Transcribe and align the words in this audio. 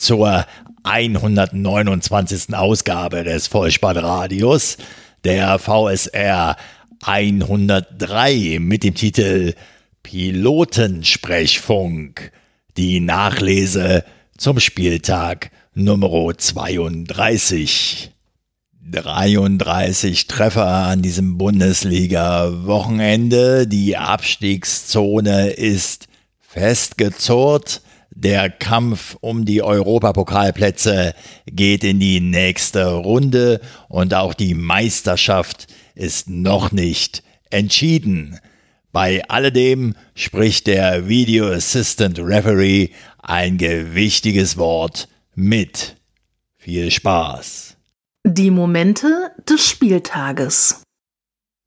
zur 0.00 0.46
129. 0.82 2.54
Ausgabe 2.54 3.22
des 3.22 3.46
Vollspannradios, 3.46 4.78
der 5.24 5.58
VSR 5.58 6.56
103 7.02 8.58
mit 8.60 8.84
dem 8.84 8.94
Titel 8.94 9.54
Pilotensprechfunk. 10.02 12.32
Die 12.76 13.00
Nachlese 13.00 14.04
zum 14.36 14.60
Spieltag 14.60 15.50
Nummer 15.74 16.36
32. 16.36 18.10
33 18.90 20.26
Treffer 20.26 20.66
an 20.66 21.00
diesem 21.02 21.38
Bundesliga-Wochenende. 21.38 23.68
Die 23.68 23.96
Abstiegszone 23.96 25.50
ist 25.50 26.08
festgezurrt. 26.40 27.82
Der 28.22 28.50
Kampf 28.50 29.16
um 29.22 29.46
die 29.46 29.62
Europapokalplätze 29.62 31.14
geht 31.46 31.84
in 31.84 32.00
die 32.00 32.20
nächste 32.20 32.84
Runde 32.84 33.62
und 33.88 34.12
auch 34.12 34.34
die 34.34 34.52
Meisterschaft 34.52 35.68
ist 35.94 36.28
noch 36.28 36.70
nicht 36.70 37.22
entschieden. 37.48 38.38
Bei 38.92 39.26
alledem 39.30 39.94
spricht 40.14 40.66
der 40.66 41.08
Video 41.08 41.48
Assistant 41.50 42.18
Referee 42.18 42.90
ein 43.22 43.56
gewichtiges 43.56 44.58
Wort 44.58 45.08
mit. 45.34 45.96
Viel 46.58 46.90
Spaß. 46.90 47.78
Die 48.26 48.50
Momente 48.50 49.30
des 49.48 49.66
Spieltages. 49.66 50.82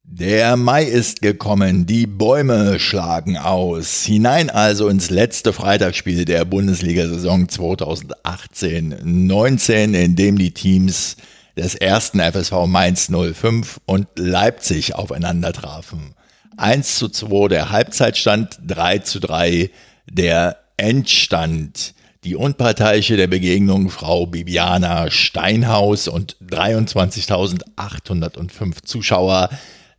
Der 0.06 0.58
Mai 0.58 0.84
ist 0.84 1.22
gekommen, 1.22 1.86
die 1.86 2.06
Bäume 2.06 2.78
schlagen 2.78 3.38
aus. 3.38 4.04
Hinein 4.04 4.50
also 4.50 4.88
ins 4.88 5.08
letzte 5.08 5.54
Freitagsspiel 5.54 6.26
der 6.26 6.44
Bundesliga-Saison 6.44 7.46
2018-19, 7.46 9.94
in 9.94 10.14
dem 10.14 10.36
die 10.38 10.52
Teams 10.52 11.16
des 11.56 11.74
ersten 11.74 12.20
FSV 12.20 12.66
Mainz 12.66 13.10
05 13.10 13.80
und 13.86 14.06
Leipzig 14.16 14.94
aufeinander 14.94 15.54
trafen. 15.54 16.14
1 16.58 16.96
zu 16.96 17.08
2 17.08 17.48
der 17.48 17.70
Halbzeitstand, 17.70 18.58
3 18.66 18.98
zu 18.98 19.20
3 19.20 19.70
der 20.06 20.58
Endstand. 20.76 21.94
Die 22.24 22.36
Unparteiische 22.36 23.16
der 23.16 23.28
Begegnung, 23.28 23.88
Frau 23.88 24.26
Bibiana 24.26 25.10
Steinhaus 25.10 26.08
und 26.08 26.36
23.805 26.46 28.84
Zuschauer 28.84 29.48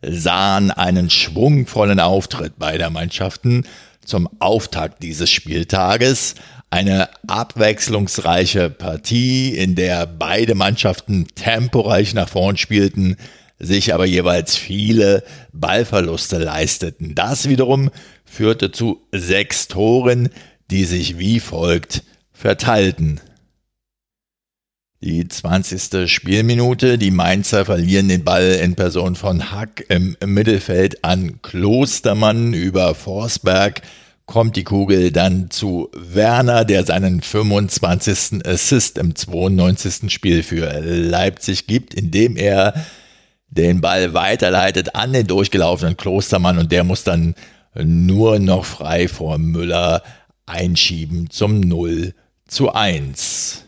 sahen 0.08 0.72
einen 0.72 1.10
schwungvollen 1.10 2.00
Auftritt 2.00 2.58
beider 2.58 2.90
Mannschaften 2.90 3.66
zum 4.04 4.30
Auftakt 4.40 5.04
dieses 5.04 5.32
Spieltages. 5.32 6.36
Eine 6.70 7.10
abwechslungsreiche 7.28 8.70
Partie, 8.70 9.56
in 9.56 9.76
der 9.76 10.06
beide 10.06 10.56
Mannschaften 10.56 11.28
temporeich 11.36 12.14
nach 12.14 12.30
vorn 12.30 12.58
spielten, 12.58 13.18
sich 13.60 13.94
aber 13.94 14.06
jeweils 14.06 14.56
viele 14.56 15.24
Ballverluste 15.54 16.38
leisteten. 16.38 17.16
Das 17.16 17.48
wiederum 17.48 17.90
führte 18.26 18.72
zu 18.72 19.02
sechs 19.12 19.68
Toren, 19.68 20.30
die 20.72 20.84
sich 20.84 21.18
wie 21.18 21.40
folgt 21.40 22.04
verteilten. 22.34 23.22
Die 25.02 25.28
20. 25.28 26.10
Spielminute, 26.10 26.98
die 26.98 27.12
Mainzer 27.12 27.66
verlieren 27.66 28.08
den 28.08 28.24
Ball 28.24 28.54
in 28.54 28.76
Person 28.76 29.16
von 29.16 29.52
Hack 29.52 29.86
im 29.90 30.16
Mittelfeld 30.26 31.04
an 31.04 31.42
Klostermann 31.42 32.54
über 32.54 32.96
Forsberg, 32.96 33.82
kommt 34.26 34.56
die 34.56 34.64
Kugel 34.64 35.12
dann 35.12 35.52
zu 35.52 35.92
Werner, 35.94 36.64
der 36.64 36.86
seinen 36.86 37.22
25. 37.22 38.48
Assist 38.48 38.98
im 38.98 39.16
92. 39.16 40.12
Spiel 40.12 40.44
für 40.44 40.80
Leipzig 40.80 41.68
gibt, 41.68 41.94
indem 41.94 42.38
er 42.38 42.74
den 43.50 43.82
Ball 43.82 44.14
weiterleitet 44.14 44.96
an 44.96 45.14
den 45.14 45.28
durchgelaufenen 45.28 45.98
Klostermann 45.98 46.58
und 46.58 46.72
der 46.72 46.86
muss 46.86 47.04
dann 47.04 47.36
nur 47.76 48.40
noch 48.40 48.64
frei 48.64 49.10
vor 49.10 49.38
Müller 49.38 50.04
einschieben 50.46 51.30
zum 51.30 51.60
0 51.60 52.14
zu 52.48 52.74
1. 52.74 53.66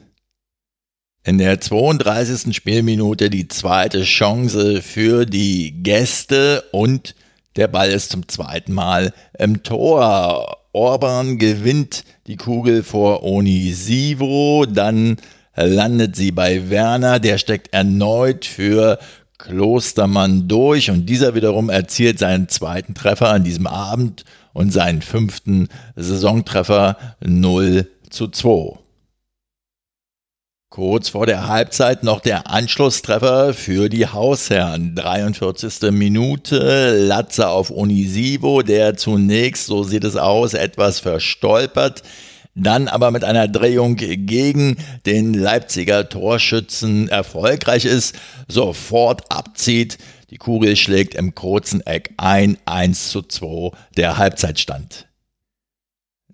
In 1.28 1.40
der 1.40 1.60
32. 1.60 2.56
Spielminute 2.56 3.30
die 3.30 3.50
zweite 3.50 4.04
Chance 4.04 4.82
für 4.82 5.26
die 5.26 5.74
Gäste 5.84 6.64
und 6.72 7.16
der 7.58 7.68
Ball 7.68 7.90
ist 7.90 8.12
zum 8.12 8.30
zweiten 8.30 8.72
Mal 8.72 9.12
im 9.38 9.62
Tor. 9.62 10.60
Orban 10.72 11.38
gewinnt 11.38 12.06
die 12.28 12.38
Kugel 12.38 12.82
vor 12.82 13.24
Onisivo, 13.24 14.66
dann 14.68 15.18
landet 15.54 16.16
sie 16.16 16.32
bei 16.32 16.70
Werner, 16.70 17.20
der 17.20 17.38
steckt 17.40 17.74
erneut 17.74 18.46
für 18.46 18.98
Klostermann 19.38 20.48
durch 20.48 20.90
und 20.92 21.08
dieser 21.08 21.36
wiederum 21.36 21.70
erzielt 21.70 22.20
seinen 22.20 22.48
zweiten 22.48 22.94
Treffer 22.94 23.34
an 23.34 23.44
diesem 23.44 23.68
Abend 23.68 24.24
und 24.54 24.72
seinen 24.72 25.02
fünften 25.02 25.68
Saisontreffer 25.98 26.96
0 27.20 27.86
zu 28.09 28.30
2. 28.30 28.87
Kurz 30.78 31.10
vor 31.10 31.26
der 31.26 31.48
Halbzeit 31.48 32.04
noch 32.04 32.20
der 32.20 32.52
Anschlusstreffer 32.52 33.56
für 33.56 33.90
die 33.90 34.06
Hausherren. 34.06 34.94
43. 34.94 35.90
Minute, 35.90 36.96
Latze 37.00 37.50
auf 37.50 37.72
Unisivo, 37.72 38.62
der 38.62 38.96
zunächst, 38.96 39.66
so 39.66 39.82
sieht 39.82 40.04
es 40.04 40.16
aus, 40.16 40.54
etwas 40.54 41.00
verstolpert, 41.00 42.04
dann 42.54 42.88
aber 42.88 43.10
mit 43.10 43.24
einer 43.24 43.48
Drehung 43.48 43.96
gegen 43.96 44.78
den 45.08 45.34
Leipziger 45.34 46.10
Torschützen 46.10 47.09
erfolgreich 47.09 47.86
ist, 47.86 48.16
sofort 48.48 49.32
abzieht. 49.32 49.98
Die 50.30 50.38
Kugel 50.38 50.76
schlägt 50.76 51.16
im 51.16 51.34
kurzen 51.34 51.82
Eck 51.88 52.12
ein, 52.18 52.56
1 52.66 53.09
zu 53.09 53.24
2 53.24 53.72
der 53.96 54.20
Halbzeitstand. 54.20 55.08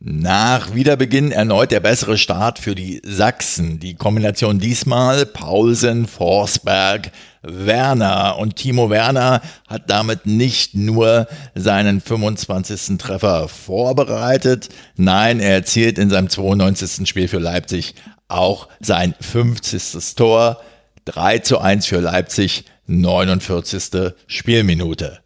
Nach 0.05 0.75
Wiederbeginn 0.75 1.31
erneut 1.31 1.71
der 1.71 1.79
bessere 1.79 2.17
Start 2.17 2.59
für 2.59 2.75
die 2.75 3.01
Sachsen. 3.05 3.79
Die 3.79 3.93
Kombination 3.93 4.59
diesmal 4.59 5.25
Paulsen, 5.25 6.07
Forsberg, 6.07 7.09
Werner. 7.41 8.37
Und 8.37 8.57
Timo 8.57 8.89
Werner 8.89 9.41
hat 9.65 9.89
damit 9.89 10.25
nicht 10.25 10.75
nur 10.75 11.27
seinen 11.55 12.01
25. 12.01 12.97
Treffer 12.97 13.47
vorbereitet, 13.47 14.67
nein, 14.97 15.39
er 15.39 15.53
erzielt 15.53 15.97
in 15.97 16.09
seinem 16.09 16.27
92. 16.27 17.07
Spiel 17.07 17.29
für 17.29 17.39
Leipzig 17.39 17.95
auch 18.27 18.67
sein 18.81 19.15
50. 19.21 20.15
Tor. 20.15 20.59
3 21.05 21.39
zu 21.39 21.59
1 21.59 21.85
für 21.85 22.01
Leipzig, 22.01 22.65
49. 22.87 24.11
Spielminute. 24.27 25.23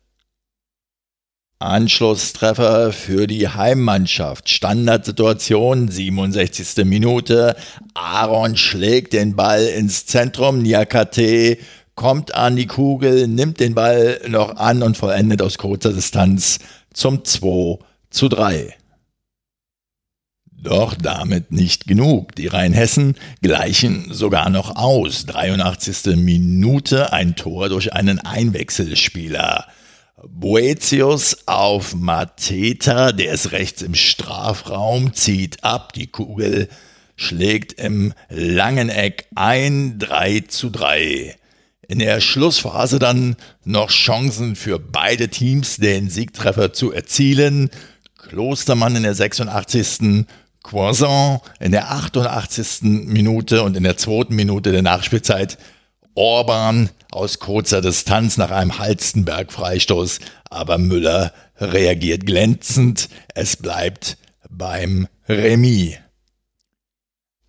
Anschlusstreffer 1.60 2.94
für 2.94 3.26
die 3.26 3.48
Heimmannschaft. 3.50 4.48
Standardsituation, 4.48 5.90
67. 5.90 6.86
Minute. 6.86 7.56
Aaron 7.96 8.58
schlägt 8.58 9.14
den 9.14 9.36
Ball 9.36 9.66
ins 9.66 10.06
Zentrum. 10.06 10.62
Niakate 10.62 11.58
kommt 11.96 12.36
an 12.36 12.56
die 12.56 12.68
Kugel, 12.68 13.28
nimmt 13.28 13.60
den 13.60 13.74
Ball 13.74 14.22
noch 14.28 14.58
an 14.58 14.84
und 14.84 14.98
vollendet 14.98 15.42
aus 15.42 15.58
kurzer 15.58 15.94
Distanz 15.94 16.60
zum 16.94 17.26
2 17.26 17.80
zu 18.12 18.30
3. 18.30 18.76
Doch 20.52 20.94
damit 20.94 21.52
nicht 21.52 21.88
genug. 21.88 22.36
Die 22.36 22.48
Rheinhessen 22.48 23.16
gleichen 23.42 24.14
sogar 24.14 24.52
noch 24.52 24.76
aus. 24.76 25.26
83. 25.26 26.18
Minute, 26.18 27.14
ein 27.14 27.36
Tor 27.36 27.70
durch 27.70 27.94
einen 27.94 28.20
Einwechselspieler. 28.20 29.66
Boetius 30.26 31.38
auf 31.46 31.94
Mateta, 31.94 33.12
der 33.12 33.34
ist 33.34 33.52
rechts 33.52 33.84
im 33.84 33.94
Strafraum, 33.94 35.14
zieht 35.14 35.64
ab, 35.64 35.94
die 35.94 36.08
Kugel 36.08 36.70
schlägt 37.16 37.74
im 37.74 38.14
langen 38.30 38.90
Eck 38.90 39.28
ein, 39.36 40.00
3 40.00 40.40
zu 40.48 40.72
3. 40.72 41.36
In 41.88 42.00
der 42.00 42.20
Schlussphase 42.20 42.98
dann 42.98 43.36
noch 43.64 43.92
Chancen 43.92 44.56
für 44.56 44.80
beide 44.80 45.30
Teams, 45.30 45.78
den 45.78 46.10
Siegtreffer 46.10 46.74
zu 46.74 46.92
erzielen. 46.92 47.70
Klostermann 48.18 48.96
in 48.96 49.04
der 49.04 49.14
86. 49.14 50.26
Croissant 50.64 51.42
in 51.60 51.72
der 51.72 51.92
88. 51.92 52.82
Minute 52.82 53.62
und 53.62 53.78
in 53.78 53.84
der 53.84 53.98
zweiten 53.98 54.36
Minute 54.36 54.72
der 54.72 54.82
Nachspielzeit 54.82 55.60
Orban 56.16 56.90
aus 57.12 57.40
kurzer 57.40 57.82
Distanz 57.82 58.38
nach 58.38 58.52
einem 58.52 58.80
Halstenberg-Freistoß, 58.80 60.20
aber 60.50 60.78
Müller 60.78 61.34
reagiert 61.60 62.26
glänzend. 62.26 63.10
Es 63.34 63.58
bleibt 63.58 64.18
beim 64.50 65.08
Remis. 65.28 65.96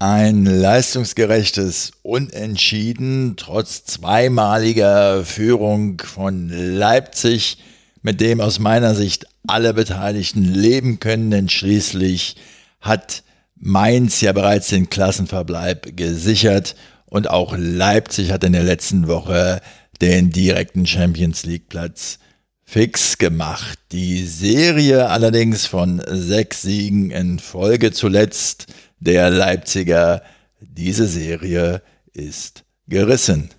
Ein 0.00 0.44
leistungsgerechtes 0.44 1.90
Unentschieden 2.02 3.34
trotz 3.36 3.84
zweimaliger 3.84 5.24
Führung 5.24 6.00
von 6.00 6.50
Leipzig, 6.50 7.58
mit 8.02 8.20
dem 8.20 8.40
aus 8.40 8.60
meiner 8.60 8.94
Sicht 8.94 9.26
alle 9.48 9.74
Beteiligten 9.74 10.44
leben 10.44 11.00
können, 11.00 11.32
denn 11.32 11.48
schließlich 11.48 12.36
hat 12.80 13.24
Mainz 13.56 14.20
ja 14.20 14.32
bereits 14.32 14.68
den 14.68 14.88
Klassenverbleib 14.88 15.96
gesichert 15.96 16.76
und 17.10 17.30
auch 17.30 17.54
Leipzig 17.56 18.32
hat 18.32 18.44
in 18.44 18.52
der 18.52 18.62
letzten 18.62 19.08
Woche 19.08 19.60
den 20.00 20.30
direkten 20.30 20.86
Champions 20.86 21.44
League 21.44 21.68
Platz 21.68 22.18
fix 22.64 23.18
gemacht. 23.18 23.78
Die 23.92 24.24
Serie 24.26 25.08
allerdings 25.08 25.66
von 25.66 26.02
sechs 26.06 26.62
Siegen 26.62 27.10
in 27.10 27.38
Folge 27.38 27.92
zuletzt 27.92 28.66
der 29.00 29.30
Leipziger, 29.30 30.22
diese 30.60 31.06
Serie 31.06 31.82
ist 32.12 32.64
gerissen. 32.86 33.50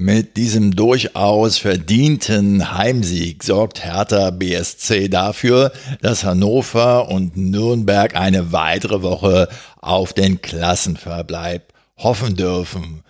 Mit 0.00 0.36
diesem 0.36 0.76
durchaus 0.76 1.58
verdienten 1.58 2.72
Heimsieg 2.72 3.42
sorgt 3.42 3.84
Hertha 3.84 4.30
BSC 4.30 5.08
dafür, 5.08 5.72
dass 6.00 6.22
Hannover 6.22 7.08
und 7.10 7.36
Nürnberg 7.36 8.14
eine 8.14 8.52
weitere 8.52 9.02
Woche 9.02 9.48
auf 9.80 10.12
den 10.12 10.40
Klassenverbleib 10.40 11.72
hoffen 11.96 12.36
dürfen. 12.36 13.02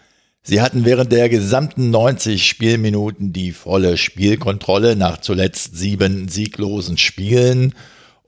Sie 0.42 0.62
hatten 0.62 0.86
während 0.86 1.12
der 1.12 1.28
gesamten 1.28 1.90
90 1.90 2.46
Spielminuten 2.46 3.34
die 3.34 3.52
volle 3.52 3.98
Spielkontrolle 3.98 4.96
nach 4.96 5.18
zuletzt 5.18 5.76
sieben 5.76 6.28
sieglosen 6.28 6.96
Spielen 6.96 7.74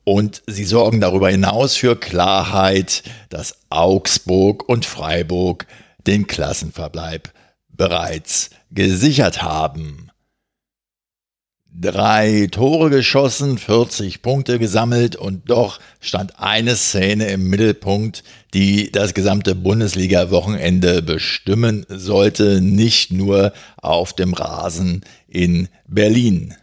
und 0.03 0.43
sie 0.45 0.65
sorgen 0.65 1.01
darüber 1.01 1.31
hinaus 1.31 1.75
für 1.75 1.95
Klarheit, 1.95 3.01
dass 3.29 3.57
Augsburg 3.71 4.69
und 4.69 4.85
Freiburg 4.85 5.65
den 6.05 6.27
Klassenverbleib 6.27 7.33
bereits 7.81 8.51
gesichert 8.69 9.41
haben. 9.41 10.11
Drei 11.73 12.47
Tore 12.51 12.91
geschossen, 12.91 13.57
40 13.57 14.21
Punkte 14.21 14.59
gesammelt 14.59 15.15
und 15.15 15.49
doch 15.49 15.79
stand 15.99 16.39
eine 16.39 16.75
Szene 16.75 17.29
im 17.29 17.49
Mittelpunkt, 17.49 18.23
die 18.53 18.91
das 18.91 19.15
gesamte 19.15 19.55
Bundesliga-Wochenende 19.55 21.01
bestimmen 21.01 21.87
sollte, 21.89 22.61
nicht 22.61 23.11
nur 23.11 23.51
auf 23.77 24.13
dem 24.13 24.35
Rasen 24.35 25.01
in 25.27 25.67
Berlin. 25.87 26.53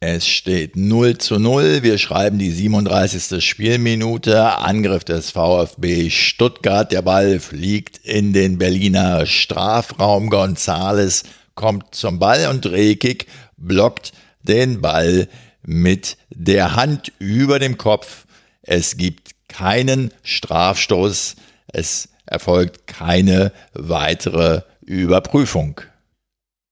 Es 0.00 0.26
steht 0.26 0.76
0 0.76 1.16
zu 1.16 1.38
0. 1.38 1.82
Wir 1.82 1.96
schreiben 1.96 2.38
die 2.38 2.50
37. 2.50 3.42
Spielminute. 3.42 4.58
Angriff 4.58 5.04
des 5.04 5.30
VfB 5.30 6.10
Stuttgart. 6.10 6.92
Der 6.92 7.00
Ball 7.00 7.40
fliegt 7.40 8.04
in 8.04 8.34
den 8.34 8.58
Berliner 8.58 9.24
Strafraum. 9.24 10.28
Gonzales 10.28 11.22
kommt 11.54 11.94
zum 11.94 12.18
Ball 12.18 12.48
und 12.48 12.66
Rekik 12.66 13.26
blockt 13.56 14.12
den 14.42 14.82
Ball 14.82 15.28
mit 15.62 16.18
der 16.28 16.76
Hand 16.76 17.10
über 17.18 17.58
dem 17.58 17.78
Kopf. 17.78 18.26
Es 18.60 18.98
gibt 18.98 19.30
keinen 19.48 20.12
Strafstoß. 20.22 21.36
Es 21.72 22.10
erfolgt 22.26 22.86
keine 22.86 23.50
weitere 23.72 24.60
Überprüfung 24.82 25.80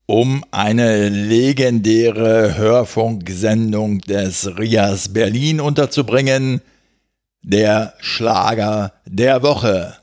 um 0.06 0.44
eine 0.50 1.08
legendäre 1.08 2.56
Hörfunksendung 2.56 4.00
des 4.00 4.58
Rias 4.58 5.12
Berlin 5.12 5.60
unterzubringen, 5.60 6.60
der 7.42 7.94
Schlager 8.00 8.92
der 9.06 9.42
Woche. 9.42 9.96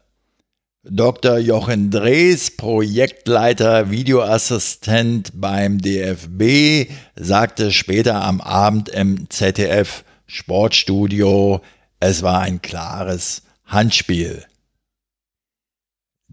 Dr. 0.84 1.38
Jochen 1.38 1.92
Drees, 1.92 2.58
Projektleiter, 2.58 3.92
Videoassistent 3.92 5.32
beim 5.36 5.78
DFB, 5.78 6.90
sagte 7.16 7.72
später 7.72 8.24
am 8.24 8.42
Abend 8.42 8.90
im 8.90 9.30
ZDF 9.30 10.04
Sportstudio, 10.26 11.62
es 12.00 12.24
war 12.24 12.42
ein 12.42 12.64
klares 12.64 13.44
Handspiel. 13.66 14.44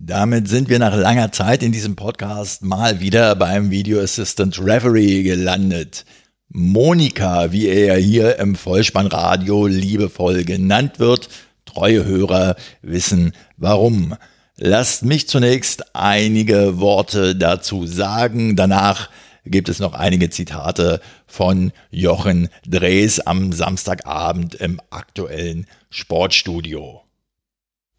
Damit 0.00 0.46
sind 0.48 0.68
wir 0.68 0.78
nach 0.78 0.96
langer 0.96 1.32
Zeit 1.32 1.60
in 1.64 1.72
diesem 1.72 1.96
Podcast 1.96 2.62
mal 2.62 3.00
wieder 3.00 3.34
beim 3.34 3.72
Video 3.72 4.00
Assistant 4.00 4.56
Reverie 4.60 5.24
gelandet. 5.24 6.04
Monika, 6.48 7.50
wie 7.50 7.66
er 7.66 7.96
hier 7.96 8.38
im 8.38 8.54
Vollspannradio 8.54 9.66
liebevoll 9.66 10.44
genannt 10.44 11.00
wird, 11.00 11.28
treue 11.64 12.04
Hörer 12.04 12.54
wissen 12.80 13.32
warum. 13.56 14.14
Lasst 14.56 15.04
mich 15.04 15.28
zunächst 15.28 15.96
einige 15.96 16.78
Worte 16.78 17.34
dazu 17.34 17.84
sagen. 17.84 18.54
Danach 18.54 19.10
gibt 19.44 19.68
es 19.68 19.80
noch 19.80 19.94
einige 19.94 20.30
Zitate 20.30 21.00
von 21.26 21.72
Jochen 21.90 22.50
Drees 22.64 23.18
am 23.18 23.52
Samstagabend 23.52 24.54
im 24.54 24.80
aktuellen 24.90 25.66
Sportstudio. 25.90 27.07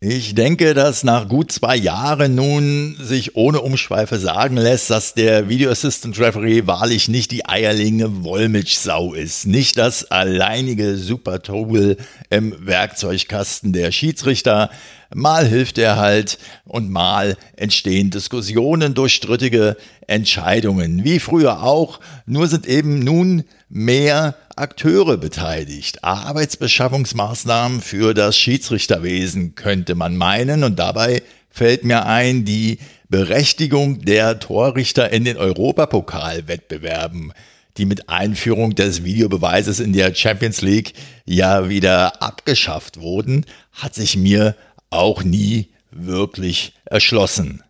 Ich 0.02 0.34
denke, 0.34 0.74
dass 0.74 1.04
nach 1.04 1.28
gut 1.28 1.52
zwei 1.52 1.76
Jahren 1.76 2.34
nun 2.34 2.96
sich 3.02 3.36
ohne 3.36 3.60
Umschweife 3.60 4.18
sagen 4.18 4.56
lässt, 4.56 4.90
dass 4.90 5.14
der 5.14 5.50
Video 5.50 5.70
Assistant 5.70 6.18
Referee 6.18 6.66
wahrlich 6.68 7.10
nicht 7.10 7.32
die 7.32 7.46
eierlegende 7.46 8.24
Wollmilchsau 8.24 9.14
ist, 9.14 9.46
nicht 9.46 9.78
das 9.78 10.10
alleinige 10.10 10.96
Super-Tool 10.96 11.98
im 12.30 12.66
Werkzeugkasten 12.66 13.74
der 13.74 13.92
Schiedsrichter. 13.92 14.70
Mal 15.14 15.46
hilft 15.46 15.78
er 15.78 15.98
halt 15.98 16.38
und 16.64 16.90
mal 16.90 17.36
entstehen 17.58 18.10
Diskussionen 18.10 18.94
durch 18.94 19.16
strittige 19.16 19.76
Entscheidungen, 20.08 21.04
wie 21.04 21.20
früher 21.20 21.62
auch, 21.62 22.00
nur 22.26 22.48
sind 22.48 22.68
eben 22.68 23.00
nun 23.00 23.44
mehr 23.68 24.36
Akteure 24.60 25.18
beteiligt. 25.18 26.04
Arbeitsbeschaffungsmaßnahmen 26.04 27.82
für 27.82 28.14
das 28.14 28.38
Schiedsrichterwesen 28.38 29.56
könnte 29.56 29.96
man 29.96 30.18
meinen 30.18 30.64
und 30.64 30.78
dabei 30.78 31.24
fällt 31.50 31.84
mir 31.84 32.06
ein 32.06 32.46
die 32.46 32.80
Berechtigung 33.10 34.02
der 34.02 34.40
Torrichter 34.40 35.12
in 35.12 35.24
den 35.24 35.38
Europapokalwettbewerben, 35.38 37.34
die 37.78 37.86
mit 37.86 38.10
Einführung 38.10 38.76
des 38.76 39.04
Videobeweises 39.04 39.80
in 39.80 39.94
der 39.94 40.14
Champions 40.14 40.62
League 40.62 40.94
ja 41.26 41.70
wieder 41.70 42.22
abgeschafft 42.22 43.00
wurden, 43.00 43.46
hat 43.72 43.96
sich 43.96 44.18
mir 44.18 44.56
auch 44.90 45.24
nie 45.24 45.70
wirklich 45.92 46.74
erschlossen. 46.86 47.64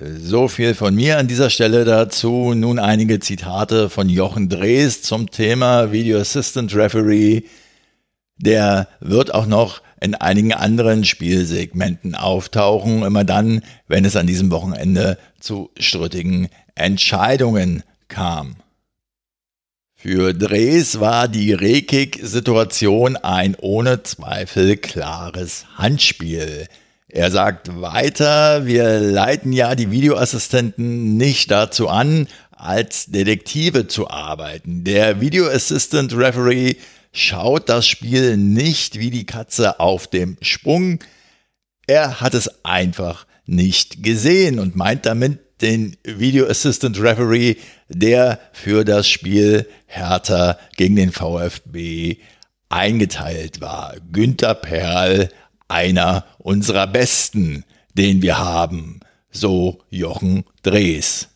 So 0.00 0.46
viel 0.46 0.74
von 0.74 0.94
mir 0.94 1.18
an 1.18 1.26
dieser 1.26 1.50
Stelle 1.50 1.84
dazu. 1.84 2.54
Nun 2.54 2.78
einige 2.78 3.18
Zitate 3.18 3.90
von 3.90 4.08
Jochen 4.08 4.48
Drees 4.48 5.02
zum 5.02 5.28
Thema 5.28 5.90
Video 5.90 6.20
Assistant 6.20 6.72
Referee. 6.72 7.42
Der 8.36 8.86
wird 9.00 9.34
auch 9.34 9.46
noch 9.46 9.82
in 10.00 10.14
einigen 10.14 10.52
anderen 10.52 11.04
Spielsegmenten 11.04 12.14
auftauchen, 12.14 13.02
immer 13.02 13.24
dann, 13.24 13.62
wenn 13.88 14.04
es 14.04 14.14
an 14.14 14.28
diesem 14.28 14.52
Wochenende 14.52 15.18
zu 15.40 15.70
strittigen 15.76 16.48
Entscheidungen 16.76 17.82
kam. 18.06 18.54
Für 19.96 20.32
Drees 20.32 21.00
war 21.00 21.26
die 21.26 21.52
Rekik-Situation 21.52 23.16
ein 23.16 23.56
ohne 23.56 24.04
Zweifel 24.04 24.76
klares 24.76 25.66
Handspiel. 25.76 26.68
Er 27.10 27.30
sagt 27.30 27.80
weiter, 27.80 28.66
wir 28.66 29.00
leiten 29.00 29.54
ja 29.54 29.74
die 29.74 29.90
Videoassistenten 29.90 31.16
nicht 31.16 31.50
dazu 31.50 31.88
an, 31.88 32.28
als 32.50 33.06
Detektive 33.06 33.86
zu 33.86 34.10
arbeiten. 34.10 34.84
Der 34.84 35.18
Video 35.18 35.48
Assistant 35.48 36.14
Referee 36.14 36.74
schaut 37.10 37.70
das 37.70 37.86
Spiel 37.86 38.36
nicht 38.36 38.98
wie 38.98 39.10
die 39.10 39.24
Katze 39.24 39.80
auf 39.80 40.06
dem 40.06 40.36
Sprung. 40.42 40.98
Er 41.86 42.20
hat 42.20 42.34
es 42.34 42.62
einfach 42.62 43.26
nicht 43.46 44.02
gesehen 44.02 44.58
und 44.58 44.76
meint 44.76 45.06
damit 45.06 45.62
den 45.62 45.96
Video 46.04 46.46
Assistant 46.46 47.00
Referee, 47.00 47.56
der 47.88 48.38
für 48.52 48.84
das 48.84 49.08
Spiel 49.08 49.66
Hertha 49.86 50.58
gegen 50.76 50.96
den 50.96 51.10
VfB 51.10 52.18
eingeteilt 52.68 53.62
war. 53.62 53.96
Günther 54.12 54.54
Perl, 54.54 55.30
einer 55.68 56.24
unserer 56.38 56.86
Besten, 56.86 57.64
den 57.94 58.22
wir 58.22 58.38
haben, 58.38 59.00
so 59.30 59.80
Jochen 59.90 60.44
Drees. 60.62 61.28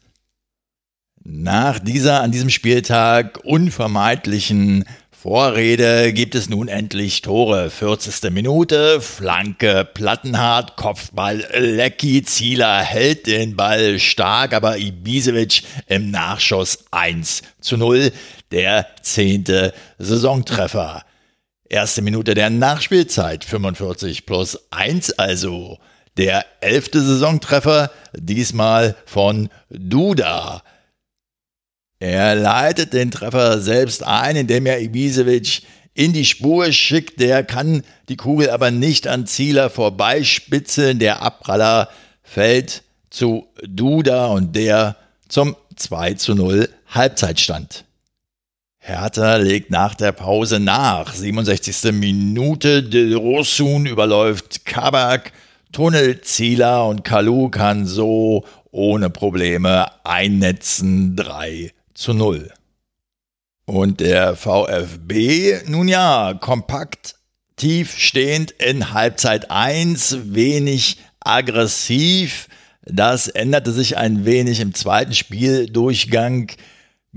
Nach 1.25 1.79
dieser 1.79 2.23
an 2.23 2.33
diesem 2.33 2.51
Spieltag 2.51 3.39
unvermeidlichen 3.45 4.85
Vorrede 5.23 6.13
gibt 6.13 6.35
es 6.35 6.49
nun 6.49 6.67
endlich 6.67 7.23
Tore. 7.23 7.71
40. 7.71 8.33
Minute, 8.33 9.01
Flanke, 9.01 9.89
Plattenhardt, 9.95 10.75
Kopfball, 10.75 11.47
Lecky, 11.55 12.25
Zieler 12.25 12.81
hält 12.81 13.29
den 13.29 13.55
Ball 13.55 14.01
stark, 14.01 14.53
aber 14.53 14.79
Ibisevic 14.79 15.63
im 15.87 16.11
Nachschuss 16.11 16.87
1 16.91 17.43
zu 17.61 17.77
0, 17.77 18.11
der 18.51 18.89
zehnte 19.03 19.73
Saisontreffer. 19.97 21.05
Erste 21.73 22.03
Minute 22.03 22.35
der 22.35 22.51
Nachspielzeit, 22.51 23.47
45 23.47 24.27
plus 24.27 24.59
1 24.73 25.13
also. 25.13 25.79
Der 26.19 26.45
elfte 26.61 27.01
Saisontreffer, 27.01 27.91
diesmal 28.13 28.95
von 29.07 29.49
Duda. 29.71 30.63
Er 31.99 32.35
leitet 32.35 32.93
den 32.93 33.11
Treffer 33.11 33.59
selbst 33.59 34.03
ein, 34.03 34.37
indem 34.37 34.67
er 34.67 34.83
Ibisevic 34.83 35.63
in 35.95 36.13
die 36.13 36.27
Spur 36.27 36.71
schickt. 36.73 37.21
Der 37.21 37.43
kann 37.43 37.85
die 38.11 38.19
Kugel 38.19 38.51
aber 38.51 38.71
nicht 38.71 39.09
an 39.09 39.27
Zieler 39.27 39.71
vorbeispitzeln. 39.71 40.99
Der 40.99 41.23
Abpraller 41.23 41.89
fällt 42.23 42.83
zu 43.09 43.47
Duda 43.67 44.27
und 44.27 44.57
der 44.57 44.97
zum 45.27 45.57
2 45.77 46.13
zu 46.15 46.35
0 46.35 46.69
Halbzeitstand. 46.89 47.87
Hertha 48.85 49.37
legt 49.37 49.71
nach 49.71 49.95
der 49.95 50.11
Pause 50.11 50.59
nach. 50.59 51.15
67. 51.15 51.93
Minute. 51.93 52.83
De 52.83 53.15
Rosun 53.15 53.87
überläuft 53.87 54.65
Kabak. 54.65 55.31
Tunnel 55.71 56.21
Zieler 56.23 56.89
und 56.89 57.05
Kalu 57.05 57.49
kann 57.49 57.87
so 57.87 58.45
ohne 58.73 59.09
Probleme 59.09 59.87
einnetzen. 60.05 61.15
3 61.15 61.71
zu 61.95 62.13
0. 62.13 62.51
Und 63.67 64.01
der 64.01 64.35
VfB, 64.35 65.61
nun 65.69 65.87
ja, 65.87 66.35
kompakt, 66.41 67.15
tief 67.55 67.97
stehend 67.97 68.51
in 68.51 68.93
Halbzeit 68.93 69.49
1, 69.49 70.35
wenig 70.35 70.99
aggressiv. 71.21 72.49
Das 72.85 73.29
änderte 73.29 73.71
sich 73.71 73.97
ein 73.97 74.25
wenig 74.25 74.59
im 74.59 74.75
zweiten 74.75 75.15
Spieldurchgang. 75.15 76.51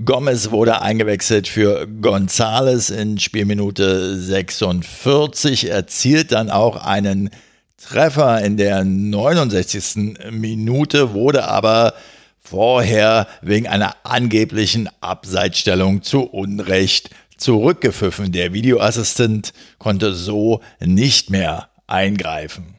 Gomez 0.04 0.50
wurde 0.50 0.82
eingewechselt 0.82 1.48
für 1.48 1.86
Gonzales 1.86 2.90
in 2.90 3.18
Spielminute 3.18 4.18
46, 4.18 5.70
erzielt 5.70 6.32
dann 6.32 6.50
auch 6.50 6.76
einen 6.76 7.30
Treffer 7.78 8.42
in 8.44 8.58
der 8.58 8.84
69. 8.84 10.18
Minute, 10.30 11.14
wurde 11.14 11.48
aber 11.48 11.94
vorher 12.38 13.26
wegen 13.40 13.68
einer 13.68 13.96
angeblichen 14.02 14.90
Abseitsstellung 15.00 16.02
zu 16.02 16.24
Unrecht 16.24 17.08
zurückgepfiffen. 17.38 18.32
Der 18.32 18.52
Videoassistent 18.52 19.54
konnte 19.78 20.12
so 20.12 20.60
nicht 20.78 21.30
mehr 21.30 21.70
eingreifen. 21.86 22.74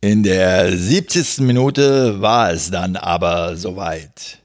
In 0.00 0.22
der 0.22 0.74
70. 0.74 1.40
Minute 1.40 2.22
war 2.22 2.50
es 2.50 2.70
dann 2.70 2.96
aber 2.96 3.58
soweit. 3.58 4.41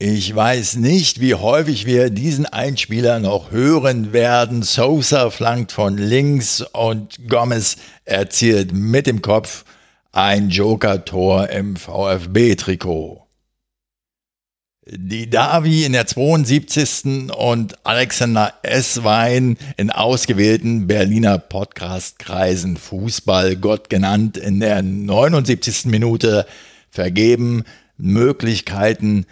Ich 0.00 0.32
weiß 0.32 0.76
nicht, 0.76 1.20
wie 1.20 1.34
häufig 1.34 1.84
wir 1.84 2.10
diesen 2.10 2.46
Einspieler 2.46 3.18
noch 3.18 3.50
hören 3.50 4.12
werden. 4.12 4.62
Sosa 4.62 5.28
flankt 5.30 5.72
von 5.72 5.98
links 5.98 6.60
und 6.72 7.28
Gomez 7.28 7.78
erzielt 8.04 8.72
mit 8.72 9.08
dem 9.08 9.22
Kopf 9.22 9.64
ein 10.12 10.50
Joker-Tor 10.50 11.50
im 11.50 11.74
VfB-Trikot. 11.74 13.24
Die 14.86 15.28
Davi 15.28 15.84
in 15.84 15.94
der 15.94 16.06
72. 16.06 17.32
und 17.36 17.84
Alexander 17.84 18.54
Esswein 18.62 19.58
in 19.76 19.90
ausgewählten 19.90 20.86
Berliner 20.86 21.38
Podcast-Kreisen 21.38 22.76
Fußballgott 22.76 23.90
genannt 23.90 24.36
in 24.36 24.60
der 24.60 24.80
79. 24.80 25.86
Minute 25.86 26.46
vergeben 26.88 27.64
Möglichkeiten 27.96 29.26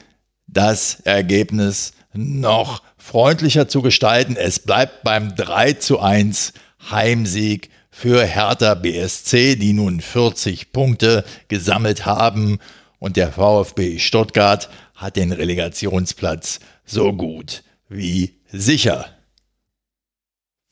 das 0.57 1.01
Ergebnis 1.05 1.93
noch 2.15 2.83
freundlicher 2.97 3.69
zu 3.69 3.83
gestalten. 3.83 4.37
Es 4.37 4.59
bleibt 4.59 5.03
beim 5.03 5.37
3 5.37 5.75
zu 5.75 6.01
1 6.01 6.55
Heimsieg 6.91 7.71
für 7.91 8.25
Hertha 8.25 8.75
BSC, 8.75 9.57
die 9.57 9.73
nun 9.73 10.01
40 10.01 10.73
Punkte 10.73 11.25
gesammelt 11.49 12.07
haben 12.07 12.59
und 12.99 13.17
der 13.17 13.33
VfB 13.33 13.99
Stuttgart 13.99 14.71
hat 14.95 15.17
den 15.17 15.33
Relegationsplatz 15.33 16.61
so 16.85 17.13
gut 17.13 17.63
wie 17.89 18.35
sicher. 18.51 19.16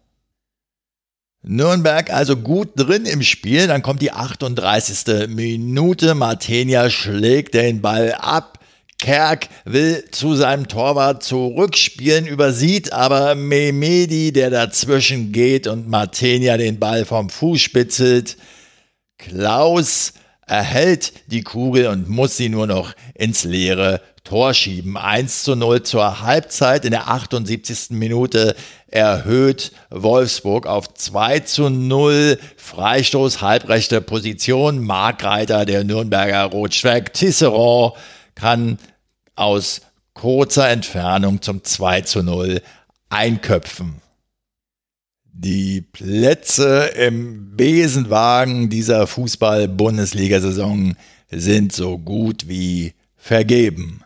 Nürnberg 1.42 2.10
also 2.10 2.36
gut 2.36 2.72
drin 2.76 3.06
im 3.06 3.22
Spiel, 3.22 3.66
dann 3.66 3.82
kommt 3.82 4.02
die 4.02 4.12
38. 4.12 5.28
Minute, 5.28 6.14
Martenia 6.14 6.90
schlägt 6.90 7.54
den 7.54 7.80
Ball 7.80 8.12
ab, 8.12 8.58
Kerk 8.98 9.48
will 9.64 10.04
zu 10.10 10.34
seinem 10.36 10.68
Torwart 10.68 11.22
zurückspielen, 11.22 12.26
übersieht 12.26 12.92
aber 12.92 13.34
Mehmedi, 13.34 14.30
der 14.32 14.50
dazwischen 14.50 15.32
geht 15.32 15.66
und 15.66 15.88
Martenia 15.88 16.58
den 16.58 16.78
Ball 16.78 17.06
vom 17.06 17.30
Fuß 17.30 17.60
spitzelt. 17.60 18.36
Klaus 19.16 20.12
erhält 20.50 21.12
die 21.28 21.42
Kugel 21.42 21.86
und 21.86 22.08
muss 22.08 22.36
sie 22.36 22.48
nur 22.48 22.66
noch 22.66 22.92
ins 23.14 23.44
leere 23.44 24.00
Tor 24.24 24.52
schieben. 24.52 24.96
1 24.96 25.44
zu 25.44 25.54
0 25.54 25.84
zur 25.84 26.22
Halbzeit 26.22 26.84
in 26.84 26.90
der 26.90 27.08
78. 27.08 27.90
Minute 27.90 28.56
erhöht 28.88 29.70
Wolfsburg 29.90 30.66
auf 30.66 30.92
2 30.92 31.40
zu 31.40 31.70
0. 31.70 32.38
Freistoß, 32.56 33.40
halbrechte 33.40 34.00
Position. 34.00 34.84
Markreiter 34.84 35.64
der 35.64 35.84
Nürnberger 35.84 36.44
Rotschweig 36.46 37.12
Tisserand 37.12 37.94
kann 38.34 38.78
aus 39.36 39.82
kurzer 40.14 40.68
Entfernung 40.68 41.42
zum 41.42 41.62
2 41.62 42.00
zu 42.02 42.22
0 42.22 42.60
einköpfen. 43.08 44.02
Die 45.32 45.80
Plätze 45.80 46.90
im 46.96 47.56
Besenwagen 47.56 48.68
dieser 48.68 49.06
Fußball-Bundesliga-Saison 49.06 50.94
sind 51.30 51.72
so 51.72 51.98
gut 51.98 52.48
wie 52.48 52.94
vergeben. 53.16 54.02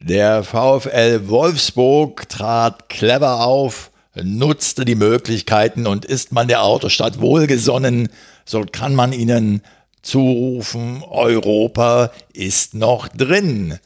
Der 0.00 0.44
VfL 0.44 1.28
Wolfsburg 1.28 2.28
trat 2.28 2.88
clever 2.88 3.44
auf, 3.44 3.90
nutzte 4.22 4.84
die 4.84 4.94
Möglichkeiten 4.94 5.86
und 5.86 6.04
ist 6.04 6.32
man 6.32 6.48
der 6.48 6.62
Autostadt 6.62 7.20
wohlgesonnen, 7.20 8.08
so 8.44 8.64
kann 8.70 8.94
man 8.94 9.12
ihnen 9.12 9.62
zurufen, 10.02 11.02
Europa 11.02 12.12
ist 12.32 12.74
noch 12.74 13.08
drin. 13.08 13.78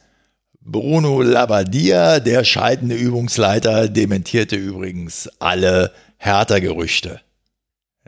Bruno 0.61 1.21
Labbadia, 1.21 2.19
der 2.19 2.43
scheidende 2.43 2.95
Übungsleiter, 2.95 3.87
dementierte 3.87 4.55
übrigens 4.55 5.29
alle 5.39 5.91
Hertha-Gerüchte. 6.17 7.21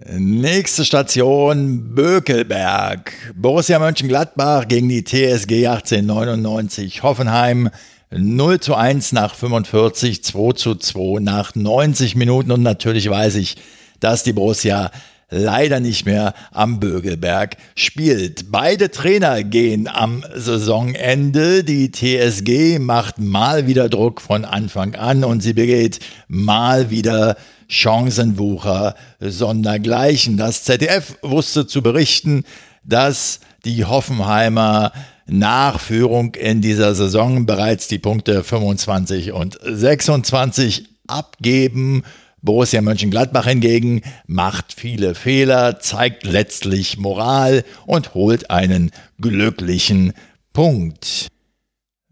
Nächste 0.06 0.86
Station 0.86 1.96
Bökelberg. 1.96 3.14
Borussia 3.36 3.80
Mönchengladbach 3.80 4.68
gegen 4.68 4.90
die 4.90 5.04
TSG 5.04 5.68
1899 5.68 7.02
Hoffenheim. 7.02 7.70
0 8.12 8.60
zu 8.60 8.76
1 8.76 9.12
nach 9.12 9.34
45, 9.34 10.24
2 10.24 10.54
zu 10.54 10.76
2 10.76 11.20
nach 11.20 11.56
90 11.56 12.16
Minuten 12.16 12.52
und 12.52 12.62
natürlich 12.62 13.10
weiß 13.10 13.36
ich, 13.36 13.58
dass 14.00 14.24
die 14.24 14.34
Borussia 14.34 14.92
leider 15.30 15.80
nicht 15.80 16.06
mehr 16.06 16.34
am 16.52 16.80
Bögelberg 16.80 17.58
spielt. 17.76 18.52
Beide 18.52 18.92
Trainer 18.92 19.44
gehen 19.44 19.88
am 19.88 20.24
Saisonende. 20.34 21.64
Die 21.64 21.92
TSG 21.92 22.80
macht 22.80 23.20
mal 23.20 23.68
wieder 23.68 23.90
Druck 23.90 24.22
von 24.22 24.46
Anfang 24.46 24.96
an 24.96 25.24
und 25.24 25.42
sie 25.42 25.54
begeht 25.54 26.00
mal 26.28 26.90
wieder 26.90 27.36
Chancenwucher 27.68 28.96
sondergleichen. 29.20 30.38
Das 30.38 30.64
ZDF 30.64 31.18
wusste 31.22 31.68
zu 31.68 31.82
berichten, 31.82 32.44
dass 32.84 33.40
die 33.66 33.86
Hoffenheimer 33.86 34.92
nach 35.28 35.80
Führung 35.80 36.36
in 36.36 36.62
dieser 36.62 36.96
Saison 36.96 37.46
bereits 37.46 37.88
die 37.88 38.00
Punkte 38.00 38.44
25 38.44 39.34
und 39.34 39.60
26 39.62 40.88
abgeben. 41.08 42.04
Borussia 42.42 42.82
Mönchengladbach 42.82 43.46
hingegen 43.46 44.04
macht 44.26 44.74
viele 44.74 45.16
Fehler, 45.16 45.80
zeigt 45.80 46.24
letztlich 46.26 46.98
Moral 46.98 47.66
und 47.86 48.14
holt 48.14 48.50
einen 48.50 48.92
glücklichen 49.20 50.14
Punkt. 50.54 51.28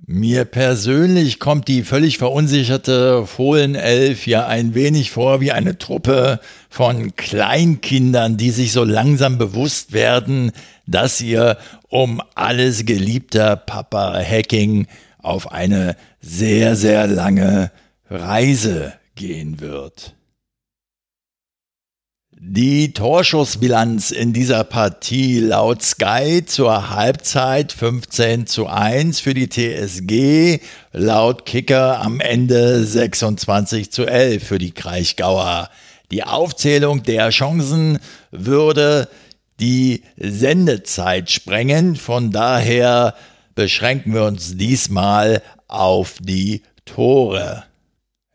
Mir 0.08 0.46
persönlich 0.46 1.40
kommt 1.40 1.68
die 1.68 1.82
völlig 1.82 2.20
verunsicherte 2.20 3.26
Fohlenelf 3.26 4.28
ja 4.28 4.46
ein 4.46 4.76
wenig 4.76 5.10
vor 5.10 5.42
wie 5.42 5.52
eine 5.52 5.80
Truppe 5.80 6.40
von 6.70 7.16
Kleinkindern, 7.16 8.38
die 8.38 8.52
sich 8.52 8.72
so 8.72 8.84
langsam 8.84 9.40
bewusst 9.40 9.94
werden, 9.94 10.52
dass 10.86 11.22
ihr 11.22 11.58
um 11.90 12.22
alles 12.36 12.86
geliebter 12.86 13.56
Papa 13.56 14.22
Hacking 14.22 14.86
auf 15.24 15.52
eine 15.52 15.96
sehr, 16.22 16.76
sehr 16.76 17.08
lange 17.08 17.72
Reise 18.08 18.94
gehen 19.16 19.60
wird. 19.60 20.14
Die 22.38 22.92
Torschussbilanz 22.92 24.12
in 24.12 24.34
dieser 24.34 24.66
Partie 24.66 25.40
laut 25.40 25.82
Sky 25.82 26.44
zur 26.46 26.90
Halbzeit 26.90 27.72
15 27.72 28.46
zu 28.46 28.68
1 28.68 29.22
für 29.22 29.34
die 29.34 29.48
TSG, 29.48 30.60
laut 30.92 31.46
Kicker 31.46 32.02
am 32.02 32.20
Ende 32.20 32.84
26 32.84 33.90
zu 33.90 34.06
11 34.06 34.44
für 34.44 34.58
die 34.58 34.74
Kraichgauer. 34.74 35.70
Die 36.12 36.26
Aufzählung 36.26 37.04
der 37.04 37.30
Chancen 37.30 38.00
würde 38.32 39.08
die 39.62 40.04
Sendezeit 40.18 41.32
sprengen, 41.32 41.96
von 41.96 42.32
daher 42.32 43.16
beschränken 43.56 44.14
wir 44.14 44.26
uns 44.26 44.58
diesmal 44.58 45.42
auf 45.70 46.16
die 46.20 46.64
Tore. 46.84 47.64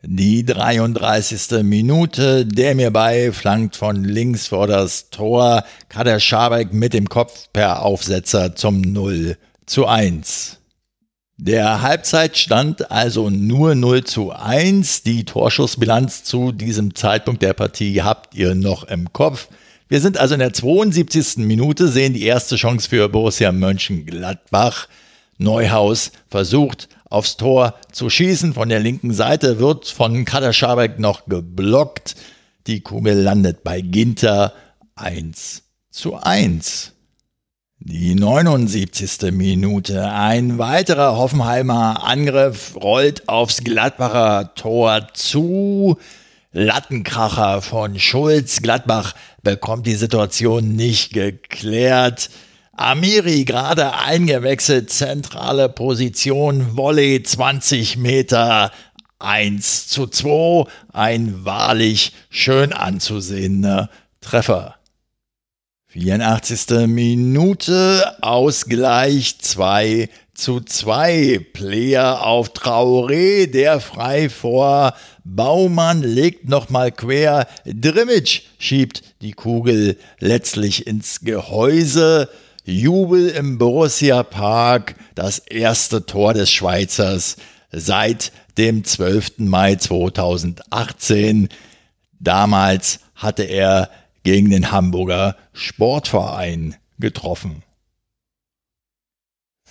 Die 0.03 0.43
33. 0.43 1.61
Minute, 1.61 2.47
der 2.47 2.73
mir 2.73 2.89
bei, 2.89 3.31
flankt 3.31 3.75
von 3.75 4.03
links 4.03 4.47
vor 4.47 4.65
das 4.65 5.11
Tor, 5.11 5.63
Kader 5.89 6.19
Schabek 6.19 6.73
mit 6.73 6.93
dem 6.93 7.07
Kopf 7.07 7.49
per 7.53 7.85
Aufsetzer 7.85 8.55
zum 8.55 8.81
0 8.81 9.37
zu 9.67 9.85
1. 9.85 10.57
Der 11.37 11.83
Halbzeitstand 11.83 12.89
also 12.89 13.29
nur 13.29 13.75
0 13.75 14.03
zu 14.03 14.31
1. 14.31 15.03
Die 15.03 15.23
Torschussbilanz 15.23 16.23
zu 16.23 16.51
diesem 16.51 16.95
Zeitpunkt 16.95 17.43
der 17.43 17.53
Partie 17.53 18.01
habt 18.01 18.33
ihr 18.33 18.55
noch 18.55 18.85
im 18.85 19.13
Kopf. 19.13 19.49
Wir 19.87 20.01
sind 20.01 20.17
also 20.17 20.33
in 20.33 20.39
der 20.39 20.53
72. 20.53 21.37
Minute, 21.45 21.87
sehen 21.87 22.15
die 22.15 22.23
erste 22.23 22.55
Chance 22.55 22.89
für 22.89 23.07
Borussia 23.07 23.51
Mönchengladbach. 23.51 24.87
Neuhaus 25.37 26.11
versucht 26.27 26.89
aufs 27.11 27.37
Tor 27.37 27.75
zu 27.91 28.09
schießen. 28.09 28.53
Von 28.53 28.69
der 28.69 28.79
linken 28.79 29.13
Seite 29.13 29.59
wird 29.59 29.87
von 29.87 30.25
Kader 30.25 30.53
Schabek 30.53 30.99
noch 30.99 31.25
geblockt. 31.25 32.15
Die 32.67 32.81
Kugel 32.81 33.19
landet 33.21 33.63
bei 33.63 33.81
Ginter 33.81 34.53
1 34.95 35.63
zu 35.91 36.15
1. 36.15 36.93
Die 37.79 38.13
79. 38.13 39.31
Minute. 39.31 40.11
Ein 40.11 40.59
weiterer 40.59 41.17
Hoffenheimer 41.17 42.03
Angriff 42.03 42.75
rollt 42.75 43.27
aufs 43.27 43.63
Gladbacher 43.63 44.53
Tor 44.53 45.07
zu. 45.13 45.97
Lattenkracher 46.51 47.61
von 47.61 47.97
Schulz. 47.97 48.61
Gladbach 48.61 49.15
bekommt 49.41 49.87
die 49.87 49.95
Situation 49.95 50.75
nicht 50.75 51.13
geklärt. 51.13 52.29
Amiri 52.73 53.43
gerade 53.43 53.93
eingewechselt, 53.93 54.89
zentrale 54.89 55.69
Position, 55.69 56.77
Volley 56.77 57.21
20 57.21 57.97
Meter, 57.97 58.71
1 59.19 59.87
zu 59.87 60.07
2, 60.07 60.65
ein 60.93 61.45
wahrlich 61.45 62.13
schön 62.29 62.73
anzusehender 62.73 63.89
Treffer. 64.21 64.75
84. 65.87 66.87
Minute, 66.87 68.15
Ausgleich 68.21 69.39
2 69.39 70.07
zu 70.33 70.61
2. 70.61 71.47
Player 71.51 72.25
auf 72.25 72.53
Traoré, 72.53 73.47
der 73.47 73.81
frei 73.81 74.29
vor 74.29 74.95
Baumann 75.25 76.01
legt 76.01 76.47
nochmal 76.47 76.93
quer. 76.93 77.45
Drimmitsch 77.65 78.43
schiebt 78.57 79.03
die 79.21 79.33
Kugel 79.33 79.97
letztlich 80.19 80.87
ins 80.87 81.19
Gehäuse. 81.19 82.29
Jubel 82.71 83.27
im 83.27 83.57
Borussia 83.57 84.23
Park, 84.23 84.95
das 85.13 85.39
erste 85.39 86.05
Tor 86.05 86.33
des 86.33 86.49
Schweizers 86.49 87.35
seit 87.71 88.31
dem 88.57 88.83
12. 88.83 89.39
Mai 89.39 89.75
2018. 89.75 91.49
Damals 92.19 93.01
hatte 93.15 93.43
er 93.43 93.89
gegen 94.23 94.49
den 94.49 94.71
Hamburger 94.71 95.35
Sportverein 95.53 96.75
getroffen. 96.97 97.63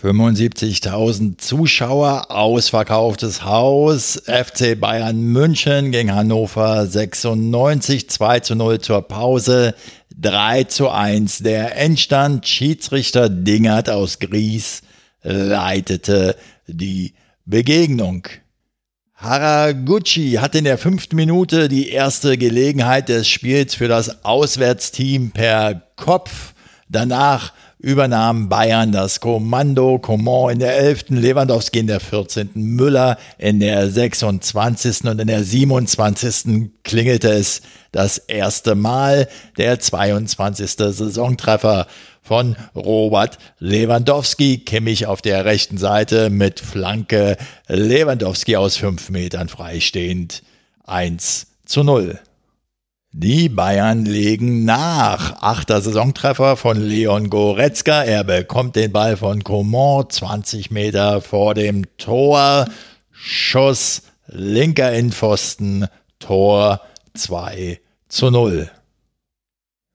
75.000 0.02 1.36
Zuschauer, 1.36 2.30
ausverkauftes 2.30 3.44
Haus, 3.44 4.22
FC 4.24 4.80
Bayern 4.80 5.20
München 5.20 5.92
gegen 5.92 6.14
Hannover 6.14 6.86
96, 6.86 8.08
2 8.08 8.40
zu 8.40 8.54
0 8.54 8.78
zur 8.80 9.02
Pause, 9.02 9.74
3 10.18 10.64
zu 10.64 10.88
1 10.88 11.40
der 11.40 11.76
Endstand, 11.76 12.48
Schiedsrichter 12.48 13.28
Dingert 13.28 13.90
aus 13.90 14.18
Gries 14.20 14.80
leitete 15.22 16.34
die 16.66 17.12
Begegnung. 17.44 18.26
Haraguchi 19.16 20.38
hat 20.40 20.54
in 20.54 20.64
der 20.64 20.78
fünften 20.78 21.16
Minute 21.16 21.68
die 21.68 21.90
erste 21.90 22.38
Gelegenheit 22.38 23.10
des 23.10 23.28
Spiels 23.28 23.74
für 23.74 23.88
das 23.88 24.24
Auswärtsteam 24.24 25.32
per 25.32 25.82
Kopf. 25.96 26.54
Danach 26.88 27.52
übernahm 27.80 28.48
Bayern 28.48 28.92
das 28.92 29.20
Kommando. 29.20 29.98
Coman 29.98 30.52
in 30.52 30.58
der 30.58 30.76
11., 30.76 31.06
Lewandowski 31.08 31.78
in 31.78 31.86
der 31.86 32.00
14., 32.00 32.50
Müller 32.54 33.16
in 33.38 33.60
der 33.60 33.90
26. 33.90 35.04
und 35.04 35.18
in 35.18 35.26
der 35.26 35.42
27. 35.42 36.70
klingelte 36.84 37.30
es 37.30 37.62
das 37.92 38.18
erste 38.18 38.74
Mal. 38.74 39.28
Der 39.56 39.80
22. 39.80 40.72
Saisontreffer 40.72 41.86
von 42.22 42.56
Robert 42.74 43.38
Lewandowski. 43.58 44.58
Kimmich 44.58 45.06
auf 45.06 45.22
der 45.22 45.44
rechten 45.44 45.78
Seite 45.78 46.30
mit 46.30 46.60
Flanke. 46.60 47.36
Lewandowski 47.66 48.56
aus 48.56 48.76
fünf 48.76 49.10
Metern 49.10 49.48
freistehend. 49.48 50.42
1 50.86 51.46
zu 51.64 51.82
0. 51.82 52.18
Die 53.12 53.48
Bayern 53.48 54.04
legen 54.04 54.64
nach. 54.64 55.42
Achter 55.42 55.80
Saisontreffer 55.80 56.56
von 56.56 56.80
Leon 56.80 57.28
Goretzka. 57.28 58.04
Er 58.04 58.22
bekommt 58.22 58.76
den 58.76 58.92
Ball 58.92 59.16
von 59.16 59.42
Coman 59.42 60.08
20 60.08 60.70
Meter 60.70 61.20
vor 61.20 61.54
dem 61.54 61.86
Tor. 61.96 62.68
Schuss 63.10 64.02
linker 64.28 64.92
Innenpfosten. 64.92 65.88
Tor 66.20 66.82
2 67.14 67.80
zu 68.08 68.30
0. 68.30 68.70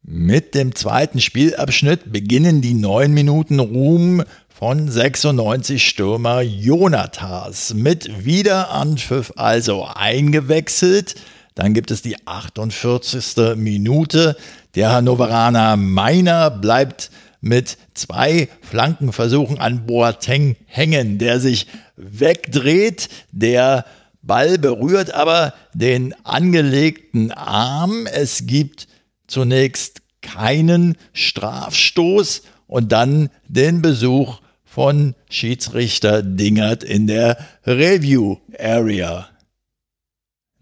Mit 0.01 0.54
dem 0.54 0.75
zweiten 0.75 1.21
Spielabschnitt 1.21 2.12
beginnen 2.12 2.62
die 2.62 2.73
neun 2.73 3.13
Minuten 3.13 3.60
Ruhm 3.60 4.23
von 4.49 4.89
96 4.89 5.88
Stürmer 5.88 6.41
Jonathas 6.41 7.73
mit 7.73 8.25
Wiederanpfiff 8.25 9.32
also 9.38 9.86
eingewechselt. 9.86 11.15
Dann 11.55 11.73
gibt 11.73 11.89
es 11.89 12.01
die 12.01 12.15
48. 12.27 13.55
Minute. 13.55 14.35
Der 14.75 14.91
Hannoveraner 14.91 15.77
Meiner 15.77 16.51
bleibt 16.51 17.09
mit 17.39 17.77
zwei 17.93 18.49
Flankenversuchen 18.61 19.59
an 19.59 19.85
Boateng 19.85 20.57
hängen, 20.65 21.17
der 21.17 21.39
sich 21.39 21.67
wegdreht, 21.95 23.09
der 23.31 23.85
Ball 24.21 24.57
berührt 24.57 25.13
aber 25.13 25.53
den 25.73 26.15
angelegten 26.25 27.31
Arm. 27.31 28.07
Es 28.07 28.47
gibt 28.47 28.87
zunächst 29.27 30.01
keinen 30.21 30.97
Strafstoß 31.13 32.41
und 32.67 32.91
dann 32.91 33.29
den 33.47 33.83
Besuch 33.83 34.39
von 34.63 35.13
Schiedsrichter 35.29 36.23
Dingert 36.23 36.83
in 36.83 37.05
der 37.05 37.37
Review 37.65 38.37
Area. 38.59 39.29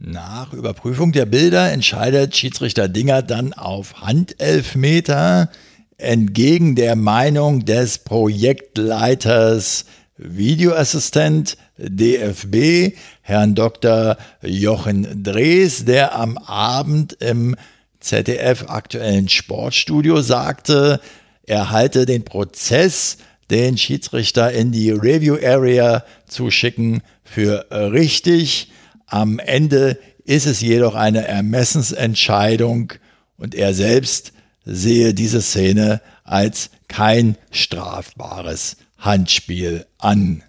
Nach 0.05 0.51
Überprüfung 0.51 1.13
der 1.13 1.25
Bilder 1.25 1.71
entscheidet 1.71 2.35
Schiedsrichter 2.35 2.89
Dingert 2.89 3.31
dann 3.31 3.53
auf 3.53 4.01
Handelfmeter 4.01 5.49
entgegen 5.97 6.75
der 6.75 6.97
Meinung 6.97 7.63
des 7.63 7.99
Projektleiters 7.99 9.85
Videoassistent 10.17 11.55
DFB, 11.77 12.97
Herrn 13.21 13.55
Dr. 13.55 14.17
Jochen 14.41 15.23
Drees, 15.23 15.85
der 15.85 16.13
am 16.15 16.37
Abend 16.37 17.13
im 17.21 17.55
ZDF 18.01 18.65
aktuellen 18.67 19.29
Sportstudio 19.29 20.19
sagte, 20.19 20.99
er 21.45 21.71
halte 21.71 22.05
den 22.05 22.25
Prozess, 22.25 23.19
den 23.49 23.77
Schiedsrichter 23.77 24.51
in 24.51 24.73
die 24.73 24.91
Review 24.91 25.37
Area 25.41 26.03
zu 26.27 26.51
schicken, 26.51 27.01
für 27.23 27.67
richtig. 27.71 28.72
Am 29.13 29.37
Ende 29.37 29.99
ist 30.23 30.47
es 30.47 30.59
jedoch 30.61 30.95
eine 30.95 31.27
Ermessensentscheidung 31.27 32.93
und 33.37 33.53
er 33.53 33.75
selbst 33.75 34.33
sehe 34.65 35.13
diese 35.13 35.39
Szene 35.39 36.01
als 36.23 36.71
kein 36.87 37.37
strafbares 37.51 38.77
Handspiel 38.97 39.85
an. 39.99 40.41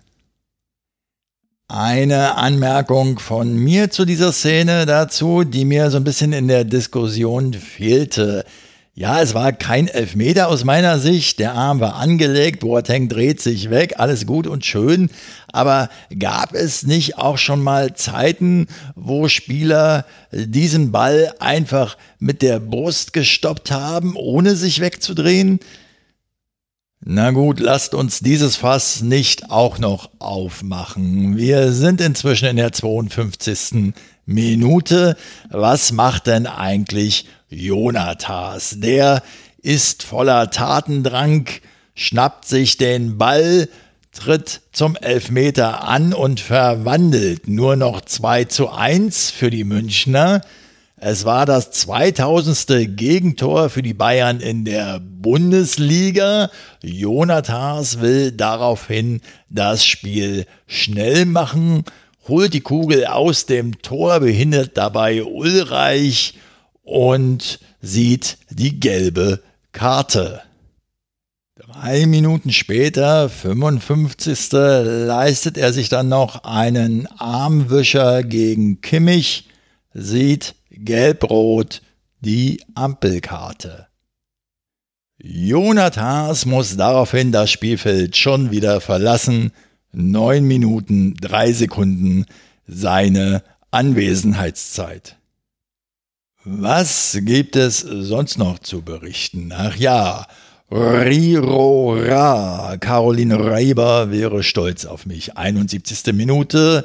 Eine 1.68 2.36
Anmerkung 2.36 3.18
von 3.18 3.54
mir 3.54 3.90
zu 3.90 4.06
dieser 4.06 4.32
Szene 4.32 4.86
dazu, 4.86 5.44
die 5.44 5.66
mir 5.66 5.90
so 5.90 5.98
ein 5.98 6.04
bisschen 6.04 6.32
in 6.32 6.48
der 6.48 6.64
Diskussion 6.64 7.52
fehlte. 7.52 8.46
Ja, 8.96 9.20
es 9.20 9.34
war 9.34 9.52
kein 9.52 9.88
Elfmeter 9.88 10.46
aus 10.46 10.62
meiner 10.62 11.00
Sicht. 11.00 11.40
Der 11.40 11.54
Arm 11.54 11.80
war 11.80 11.96
angelegt, 11.96 12.60
Boateng 12.60 13.08
dreht 13.08 13.40
sich 13.40 13.68
weg, 13.68 13.94
alles 13.98 14.24
gut 14.24 14.46
und 14.46 14.64
schön. 14.64 15.10
Aber 15.48 15.88
gab 16.16 16.54
es 16.54 16.84
nicht 16.84 17.18
auch 17.18 17.36
schon 17.36 17.60
mal 17.60 17.94
Zeiten, 17.94 18.68
wo 18.94 19.26
Spieler 19.26 20.06
diesen 20.30 20.92
Ball 20.92 21.34
einfach 21.40 21.96
mit 22.20 22.40
der 22.40 22.60
Brust 22.60 23.12
gestoppt 23.12 23.72
haben, 23.72 24.14
ohne 24.14 24.54
sich 24.54 24.80
wegzudrehen? 24.80 25.58
Na 27.04 27.32
gut, 27.32 27.58
lasst 27.58 27.96
uns 27.96 28.20
dieses 28.20 28.54
Fass 28.54 29.02
nicht 29.02 29.50
auch 29.50 29.80
noch 29.80 30.08
aufmachen. 30.20 31.36
Wir 31.36 31.72
sind 31.72 32.00
inzwischen 32.00 32.46
in 32.46 32.56
der 32.56 32.72
52. 32.72 33.92
Minute. 34.24 35.16
Was 35.50 35.90
macht 35.90 36.28
denn 36.28 36.46
eigentlich 36.46 37.26
Jonathas. 37.54 38.80
Der 38.80 39.22
ist 39.62 40.02
voller 40.02 40.50
Tatendrang, 40.50 41.48
schnappt 41.94 42.46
sich 42.46 42.76
den 42.76 43.16
Ball, 43.16 43.68
tritt 44.12 44.60
zum 44.72 44.96
Elfmeter 44.96 45.88
an 45.88 46.12
und 46.12 46.40
verwandelt 46.40 47.48
nur 47.48 47.76
noch 47.76 48.00
2 48.00 48.44
zu 48.44 48.70
1 48.70 49.30
für 49.30 49.50
die 49.50 49.64
Münchner. 49.64 50.42
Es 50.96 51.24
war 51.24 51.46
das 51.46 51.70
2000. 51.72 52.96
Gegentor 52.96 53.68
für 53.68 53.82
die 53.82 53.94
Bayern 53.94 54.40
in 54.40 54.64
der 54.64 55.00
Bundesliga. 55.00 56.50
Jonathas 56.82 58.00
will 58.00 58.32
daraufhin 58.32 59.20
das 59.50 59.84
Spiel 59.84 60.46
schnell 60.66 61.26
machen, 61.26 61.84
holt 62.28 62.54
die 62.54 62.60
Kugel 62.60 63.06
aus 63.06 63.46
dem 63.46 63.82
Tor, 63.82 64.20
behindert 64.20 64.76
dabei 64.76 65.24
Ulreich 65.24 66.34
und 66.84 67.58
sieht 67.80 68.38
die 68.50 68.78
gelbe 68.78 69.42
Karte. 69.72 70.42
Drei 71.56 72.06
Minuten 72.06 72.52
später, 72.52 73.28
55. 73.28 74.52
leistet 74.52 75.56
er 75.56 75.72
sich 75.72 75.88
dann 75.88 76.08
noch 76.08 76.44
einen 76.44 77.06
Armwischer 77.18 78.22
gegen 78.22 78.80
Kimmich, 78.80 79.48
sieht 79.92 80.54
gelb-rot 80.70 81.82
die 82.20 82.62
Ampelkarte. 82.74 83.86
Jonathas 85.18 86.44
muss 86.44 86.76
daraufhin 86.76 87.32
das 87.32 87.50
Spielfeld 87.50 88.16
schon 88.16 88.50
wieder 88.50 88.80
verlassen. 88.80 89.52
Neun 89.92 90.44
Minuten, 90.44 91.14
drei 91.14 91.52
Sekunden 91.52 92.26
seine 92.66 93.42
Anwesenheitszeit. 93.70 95.16
Was 96.46 97.16
gibt 97.22 97.56
es 97.56 97.78
sonst 97.80 98.36
noch 98.36 98.58
zu 98.58 98.82
berichten? 98.82 99.50
Ach 99.56 99.74
ja, 99.76 100.26
Rirora. 100.70 101.96
Caroline 102.80 103.42
Reiber 103.42 104.10
wäre 104.10 104.42
stolz 104.42 104.84
auf 104.84 105.06
mich. 105.06 105.38
71. 105.38 106.12
Minute. 106.12 106.84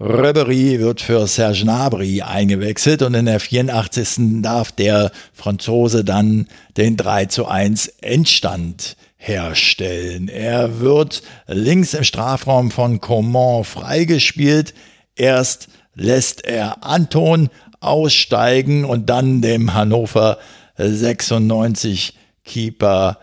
Röbery 0.00 0.80
wird 0.80 1.02
für 1.02 1.26
Serge 1.26 1.64
Gnabry 1.64 2.22
eingewechselt 2.22 3.02
und 3.02 3.12
in 3.12 3.26
der 3.26 3.38
84. 3.38 4.40
darf 4.40 4.72
der 4.72 5.12
Franzose 5.34 6.02
dann 6.02 6.48
den 6.78 6.96
3 6.96 7.26
zu 7.26 7.46
1 7.46 7.88
Endstand 8.00 8.96
herstellen. 9.18 10.28
Er 10.28 10.80
wird 10.80 11.22
links 11.46 11.92
im 11.92 12.04
Strafraum 12.04 12.70
von 12.70 13.02
Coman 13.02 13.62
freigespielt. 13.64 14.72
Erst 15.16 15.68
lässt 15.96 16.44
er 16.44 16.84
Anton 16.84 17.48
aussteigen 17.86 18.84
und 18.84 19.08
dann 19.08 19.40
dem 19.42 19.74
Hannover 19.74 20.38
96 20.76 22.14
Keeper 22.44 23.18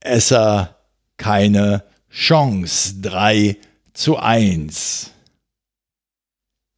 Esser 0.00 0.76
keine 1.16 1.84
Chance. 2.10 2.94
3 3.02 3.56
zu 3.92 4.18
1. 4.18 5.10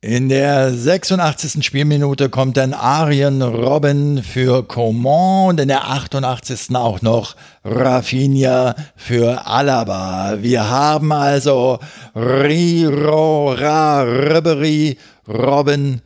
In 0.05 0.29
der 0.29 0.75
86. 0.75 1.65
Spielminute 1.65 2.29
kommt 2.29 2.57
dann 2.57 2.75
Arjen 2.75 3.41
Robben 3.41 4.25
für 4.25 4.65
Coman 4.65 5.51
und 5.51 5.61
in 5.61 5.69
der 5.69 5.89
88. 5.89 6.75
auch 6.75 7.03
noch 7.03 7.37
Rafinha 7.65 8.75
für 8.97 9.47
Alaba. 9.47 10.39
Wir 10.41 10.69
haben 10.69 11.13
also 11.13 11.79
Riro, 12.17 13.53
Ra, 13.53 14.03
Ribery, 14.03 14.99
Robben 15.29 16.03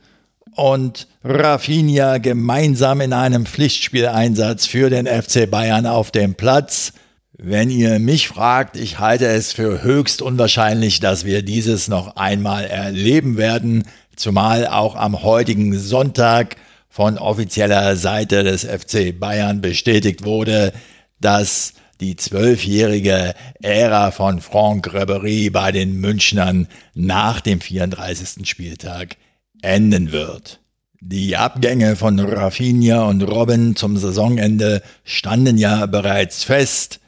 und 0.57 1.07
Rafinha 1.23 2.17
gemeinsam 2.17 3.01
in 3.01 3.13
einem 3.13 3.45
Pflichtspieleinsatz 3.45 4.65
für 4.65 4.89
den 4.89 5.05
FC 5.05 5.49
Bayern 5.49 5.85
auf 5.85 6.11
dem 6.11 6.35
Platz. 6.35 6.93
Wenn 7.37 7.69
ihr 7.69 7.99
mich 7.99 8.27
fragt, 8.27 8.75
ich 8.75 8.97
halte 8.97 9.27
es 9.27 9.53
für 9.53 9.83
höchst 9.83 10.23
unwahrscheinlich, 10.23 10.99
dass 10.99 11.25
wir 11.25 11.43
dieses 11.43 11.87
noch 11.87 12.15
einmal 12.15 12.65
erleben 12.65 13.37
werden, 13.37 13.83
zumal 14.15 14.65
auch 14.65 14.95
am 14.95 15.21
heutigen 15.21 15.77
Sonntag 15.77 16.55
von 16.89 17.19
offizieller 17.19 17.95
Seite 17.95 18.43
des 18.43 18.63
FC 18.63 19.17
Bayern 19.17 19.61
bestätigt 19.61 20.25
wurde, 20.25 20.73
dass 21.21 21.73
die 22.01 22.15
zwölfjährige 22.15 23.35
Ära 23.61 24.09
von 24.09 24.41
Franck 24.41 24.91
Ribery 24.93 25.51
bei 25.51 25.71
den 25.71 25.99
Münchnern 25.99 26.67
nach 26.95 27.41
dem 27.41 27.61
34. 27.61 28.47
Spieltag 28.49 29.17
enden 29.61 30.11
wird. 30.11 30.59
Die 30.99 31.37
Abgänge 31.37 31.95
von 31.95 32.19
Rafinha 32.19 33.03
und 33.03 33.21
Robin 33.21 33.75
zum 33.75 33.97
Saisonende 33.97 34.81
standen 35.03 35.57
ja 35.57 35.85
bereits 35.85 36.43
fest. 36.43 36.99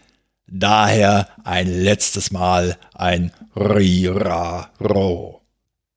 Daher 0.48 1.28
ein 1.44 1.68
letztes 1.68 2.32
Mal 2.32 2.78
ein 2.94 3.32
Riraro. 3.56 5.42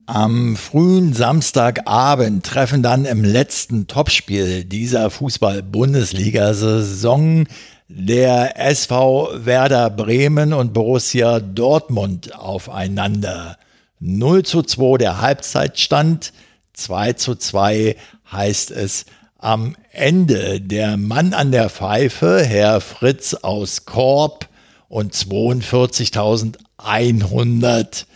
Am 0.07 0.57
frühen 0.57 1.13
Samstagabend 1.13 2.45
treffen 2.45 2.83
dann 2.83 3.05
im 3.05 3.25
letzten 3.25 3.87
Topspiel 3.87 4.65
dieser 4.65 5.11
Fußball-Bundesliga-Saison 5.11 7.47
der 7.89 8.59
SV 8.59 9.45
Werder 9.45 9.91
Bremen 9.91 10.55
und 10.55 10.73
Borussia 10.73 11.41
Dortmund 11.41 12.35
aufeinander. 12.35 13.59
0 14.05 14.43
zu 14.43 14.63
2 14.63 14.99
der 14.99 15.21
Halbzeitstand, 15.21 16.33
2 16.73 17.13
zu 17.13 17.37
2 17.37 17.95
heißt 18.33 18.73
es 18.73 19.05
am 19.39 19.77
Ende 19.93 20.61
der 20.61 20.97
Mann 20.97 21.35
an 21.35 21.53
der 21.53 21.71
Pfeife, 21.71 22.45
Herr 22.45 22.81
Fritz 22.81 23.35
aus 23.35 23.85
Korb 23.85 24.49
und 24.89 25.15
42.100 25.15 28.07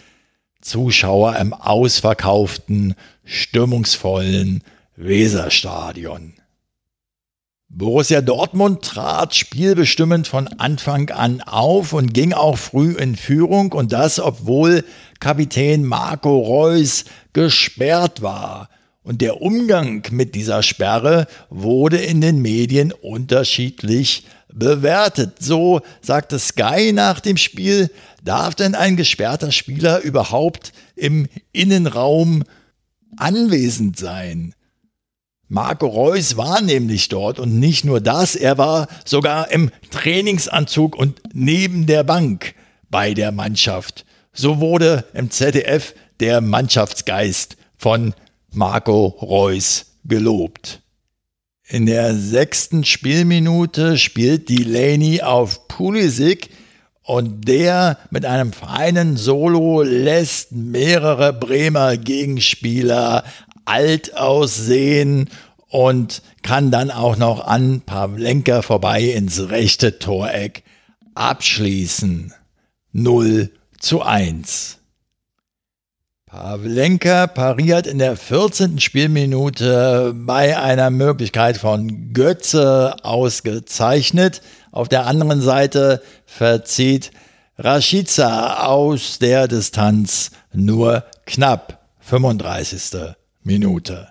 Zuschauer 0.60 1.36
im 1.36 1.54
ausverkauften, 1.54 2.96
stimmungsvollen 3.24 4.64
Weserstadion. 4.96 6.32
Borussia 7.68 8.22
Dortmund 8.22 8.82
trat 8.82 9.34
spielbestimmend 9.34 10.26
von 10.26 10.48
Anfang 10.48 11.10
an 11.10 11.42
auf 11.42 11.92
und 11.92 12.14
ging 12.14 12.32
auch 12.32 12.56
früh 12.56 12.92
in 12.92 13.16
Führung 13.16 13.72
und 13.72 13.92
das, 13.92 14.18
obwohl 14.18 14.82
Kapitän 15.20 15.84
Marco 15.84 16.38
Reus 16.38 17.04
gesperrt 17.32 18.22
war. 18.22 18.68
Und 19.02 19.20
der 19.20 19.40
Umgang 19.40 20.02
mit 20.10 20.34
dieser 20.34 20.62
Sperre 20.62 21.28
wurde 21.48 21.98
in 21.98 22.20
den 22.20 22.42
Medien 22.42 22.92
unterschiedlich 22.92 24.26
bewertet. 24.52 25.36
So 25.40 25.80
sagte 26.00 26.38
Sky 26.38 26.92
nach 26.92 27.20
dem 27.20 27.36
Spiel, 27.36 27.90
darf 28.24 28.54
denn 28.54 28.74
ein 28.74 28.96
gesperrter 28.96 29.52
Spieler 29.52 30.00
überhaupt 30.00 30.72
im 30.96 31.28
Innenraum 31.52 32.42
anwesend 33.16 33.96
sein? 33.98 34.54
Marco 35.48 35.86
Reus 35.86 36.36
war 36.36 36.60
nämlich 36.60 37.08
dort 37.08 37.38
und 37.38 37.60
nicht 37.60 37.84
nur 37.84 38.00
das, 38.00 38.34
er 38.34 38.58
war 38.58 38.88
sogar 39.04 39.50
im 39.52 39.70
Trainingsanzug 39.90 40.96
und 40.96 41.20
neben 41.32 41.86
der 41.86 42.02
Bank 42.02 42.54
bei 42.90 43.14
der 43.14 43.30
Mannschaft. 43.30 44.05
So 44.38 44.60
wurde 44.60 45.04
im 45.14 45.30
ZDF 45.30 45.94
der 46.20 46.42
Mannschaftsgeist 46.42 47.56
von 47.78 48.12
Marco 48.52 49.06
Reus 49.06 49.96
gelobt. 50.04 50.82
In 51.66 51.86
der 51.86 52.14
sechsten 52.14 52.84
Spielminute 52.84 53.96
spielt 53.96 54.50
Delaney 54.50 55.22
auf 55.22 55.68
Pulisic 55.68 56.50
und 57.02 57.48
der 57.48 57.98
mit 58.10 58.26
einem 58.26 58.52
feinen 58.52 59.16
Solo 59.16 59.82
lässt 59.82 60.52
mehrere 60.52 61.32
Bremer 61.32 61.96
Gegenspieler 61.96 63.24
alt 63.64 64.18
aussehen 64.18 65.30
und 65.70 66.20
kann 66.42 66.70
dann 66.70 66.90
auch 66.90 67.16
noch 67.16 67.46
an 67.46 67.80
Pavlenka 67.80 68.60
vorbei 68.60 69.02
ins 69.02 69.48
rechte 69.48 69.98
Toreck 69.98 70.62
abschließen. 71.14 72.34
0 72.92 73.50
zu 73.86 74.02
1. 74.02 74.78
Pavlenka 76.26 77.28
pariert 77.28 77.86
in 77.86 77.98
der 77.98 78.16
14. 78.16 78.80
Spielminute 78.80 80.12
bei 80.12 80.58
einer 80.58 80.90
Möglichkeit 80.90 81.56
von 81.56 82.12
Götze 82.12 82.96
ausgezeichnet. 83.04 84.42
Auf 84.72 84.88
der 84.88 85.06
anderen 85.06 85.40
Seite 85.40 86.02
verzieht 86.24 87.12
Rashica 87.58 88.66
aus 88.66 89.20
der 89.20 89.46
Distanz 89.46 90.32
nur 90.52 91.04
knapp 91.24 91.86
35. 92.00 93.14
Minute. 93.44 94.08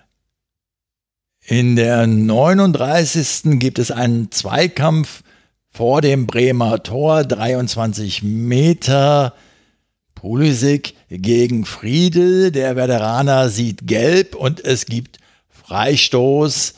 In 1.44 1.76
der 1.76 2.06
39. 2.06 3.58
gibt 3.58 3.78
es 3.78 3.90
einen 3.90 4.30
Zweikampf 4.32 5.22
vor 5.70 6.00
dem 6.00 6.26
Bremer 6.26 6.82
Tor, 6.82 7.24
23 7.24 8.22
Meter. 8.22 9.34
Pulisic 10.26 10.94
gegen 11.08 11.64
Friedel, 11.64 12.50
der 12.50 12.74
Veteraner 12.74 13.48
sieht 13.48 13.86
gelb 13.86 14.34
und 14.34 14.58
es 14.58 14.86
gibt 14.86 15.18
Freistoß. 15.50 16.74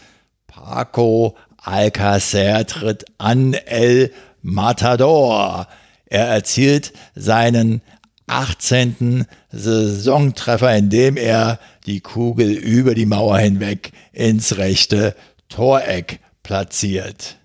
Paco 0.47 1.35
Alcacer 1.57 2.67
tritt 2.67 3.07
an 3.17 3.55
El 3.55 4.13
Matador. 4.43 5.67
Er 6.05 6.27
erzielt 6.27 6.93
seinen 7.15 7.81
18. 8.27 9.25
Saisontreffer, 9.51 10.77
indem 10.77 11.17
er 11.17 11.59
die 11.87 12.01
Kugel 12.01 12.51
über 12.51 12.95
die 12.95 13.07
Mauer 13.07 13.39
hinweg 13.39 13.93
ins 14.13 14.59
rechte 14.59 15.17
Toreck 15.49 16.21
platziert. 16.43 17.39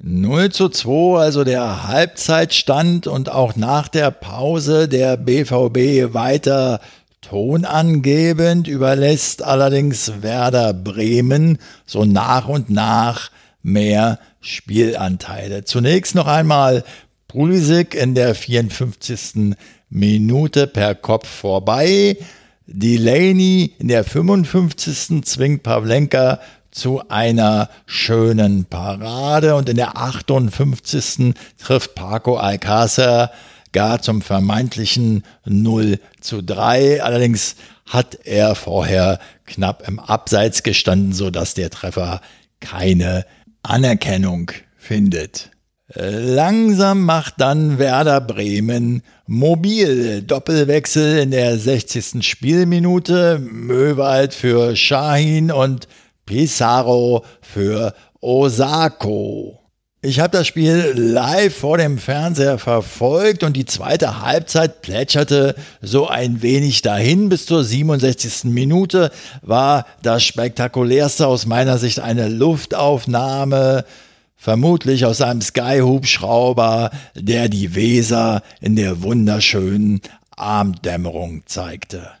0 0.00 0.50
zu 0.50 0.68
2, 0.68 1.18
also 1.18 1.42
der 1.42 1.88
Halbzeitstand 1.88 3.08
und 3.08 3.30
auch 3.30 3.56
nach 3.56 3.88
der 3.88 4.12
Pause 4.12 4.88
der 4.88 5.16
BVB 5.16 6.14
weiter 6.14 6.80
tonangebend, 7.20 8.68
überlässt 8.68 9.42
allerdings 9.42 10.22
Werder 10.22 10.72
Bremen 10.72 11.58
so 11.84 12.04
nach 12.04 12.46
und 12.46 12.70
nach 12.70 13.30
mehr 13.62 14.20
Spielanteile. 14.40 15.64
Zunächst 15.64 16.14
noch 16.14 16.28
einmal 16.28 16.84
Pulisic 17.26 17.96
in 17.96 18.14
der 18.14 18.36
54. 18.36 19.56
Minute 19.90 20.68
per 20.68 20.94
Kopf 20.94 21.28
vorbei. 21.28 22.16
Delaney 22.66 23.74
in 23.78 23.88
der 23.88 24.04
55. 24.04 25.24
zwingt 25.24 25.62
Pavlenka 25.64 26.38
zu 26.78 27.02
einer 27.08 27.68
schönen 27.86 28.64
Parade 28.64 29.56
und 29.56 29.68
in 29.68 29.76
der 29.76 29.96
58. 29.96 31.34
trifft 31.58 31.96
Paco 31.96 32.38
Alcácer 32.38 33.30
gar 33.72 34.00
zum 34.00 34.22
vermeintlichen 34.22 35.24
0 35.44 35.98
zu 36.20 36.42
3. 36.42 37.02
Allerdings 37.02 37.56
hat 37.84 38.20
er 38.24 38.54
vorher 38.54 39.18
knapp 39.44 39.86
im 39.88 39.98
Abseits 39.98 40.62
gestanden, 40.62 41.12
sodass 41.12 41.54
der 41.54 41.70
Treffer 41.70 42.20
keine 42.60 43.26
Anerkennung 43.62 44.52
findet. 44.76 45.50
Langsam 45.94 47.02
macht 47.04 47.34
dann 47.38 47.78
Werder 47.78 48.20
Bremen 48.20 49.02
mobil. 49.26 50.22
Doppelwechsel 50.22 51.18
in 51.18 51.30
der 51.30 51.58
60. 51.58 52.26
Spielminute. 52.26 53.38
Möwald 53.38 54.34
für 54.34 54.76
Shahin 54.76 55.50
und 55.50 55.88
Pizarro 56.28 57.24
für 57.40 57.94
Osako. 58.20 59.58
Ich 60.02 60.20
habe 60.20 60.36
das 60.36 60.46
Spiel 60.46 60.92
live 60.94 61.56
vor 61.56 61.78
dem 61.78 61.96
Fernseher 61.96 62.58
verfolgt 62.58 63.42
und 63.42 63.56
die 63.56 63.64
zweite 63.64 64.20
Halbzeit 64.20 64.82
plätscherte 64.82 65.54
so 65.80 66.06
ein 66.06 66.42
wenig 66.42 66.82
dahin. 66.82 67.30
Bis 67.30 67.46
zur 67.46 67.64
67. 67.64 68.44
Minute 68.44 69.10
war 69.40 69.86
das 70.02 70.22
spektakulärste 70.22 71.26
aus 71.26 71.46
meiner 71.46 71.78
Sicht 71.78 71.98
eine 71.98 72.28
Luftaufnahme 72.28 73.86
vermutlich 74.36 75.06
aus 75.06 75.22
einem 75.22 75.40
Sky-Hubschrauber, 75.40 76.90
der 77.14 77.48
die 77.48 77.74
Weser 77.74 78.42
in 78.60 78.76
der 78.76 79.02
wunderschönen 79.02 80.02
Abenddämmerung 80.36 81.42
zeigte. 81.46 82.17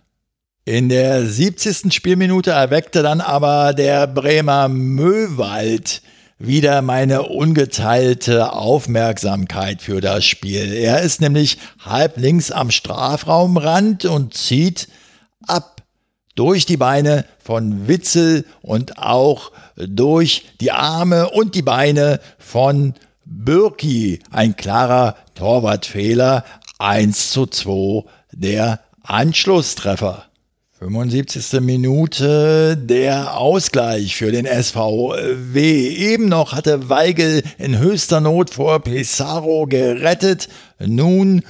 In 0.68 0.90
der 0.90 1.24
70. 1.24 1.94
Spielminute 1.94 2.50
erweckte 2.50 3.02
dann 3.02 3.22
aber 3.22 3.72
der 3.72 4.06
Bremer 4.06 4.68
Möwald 4.68 6.02
wieder 6.38 6.82
meine 6.82 7.22
ungeteilte 7.22 8.52
Aufmerksamkeit 8.52 9.80
für 9.80 10.02
das 10.02 10.26
Spiel. 10.26 10.74
Er 10.74 11.00
ist 11.00 11.22
nämlich 11.22 11.56
halb 11.82 12.18
links 12.18 12.50
am 12.50 12.70
Strafraumrand 12.70 14.04
und 14.04 14.34
zieht 14.34 14.88
ab 15.46 15.80
durch 16.34 16.66
die 16.66 16.76
Beine 16.76 17.24
von 17.42 17.88
Witzel 17.88 18.44
und 18.60 18.98
auch 18.98 19.52
durch 19.74 20.48
die 20.60 20.72
Arme 20.72 21.30
und 21.30 21.54
die 21.54 21.62
Beine 21.62 22.20
von 22.38 22.92
Birki. 23.24 24.20
Ein 24.30 24.54
klarer 24.54 25.16
Torwartfehler. 25.34 26.44
1 26.78 27.30
zu 27.30 27.46
2 27.46 28.04
der 28.32 28.80
Anschlusstreffer. 29.02 30.27
75. 30.78 31.60
Minute 31.60 32.76
der 32.76 33.36
Ausgleich 33.36 34.14
für 34.14 34.30
den 34.30 34.46
SVW. 34.46 35.88
Eben 35.88 36.28
noch 36.28 36.52
hatte 36.52 36.88
Weigel 36.88 37.42
in 37.58 37.80
höchster 37.80 38.20
Not 38.20 38.50
vor 38.50 38.78
Pesaro 38.78 39.66
gerettet. 39.66 40.48
Nun 40.78 41.42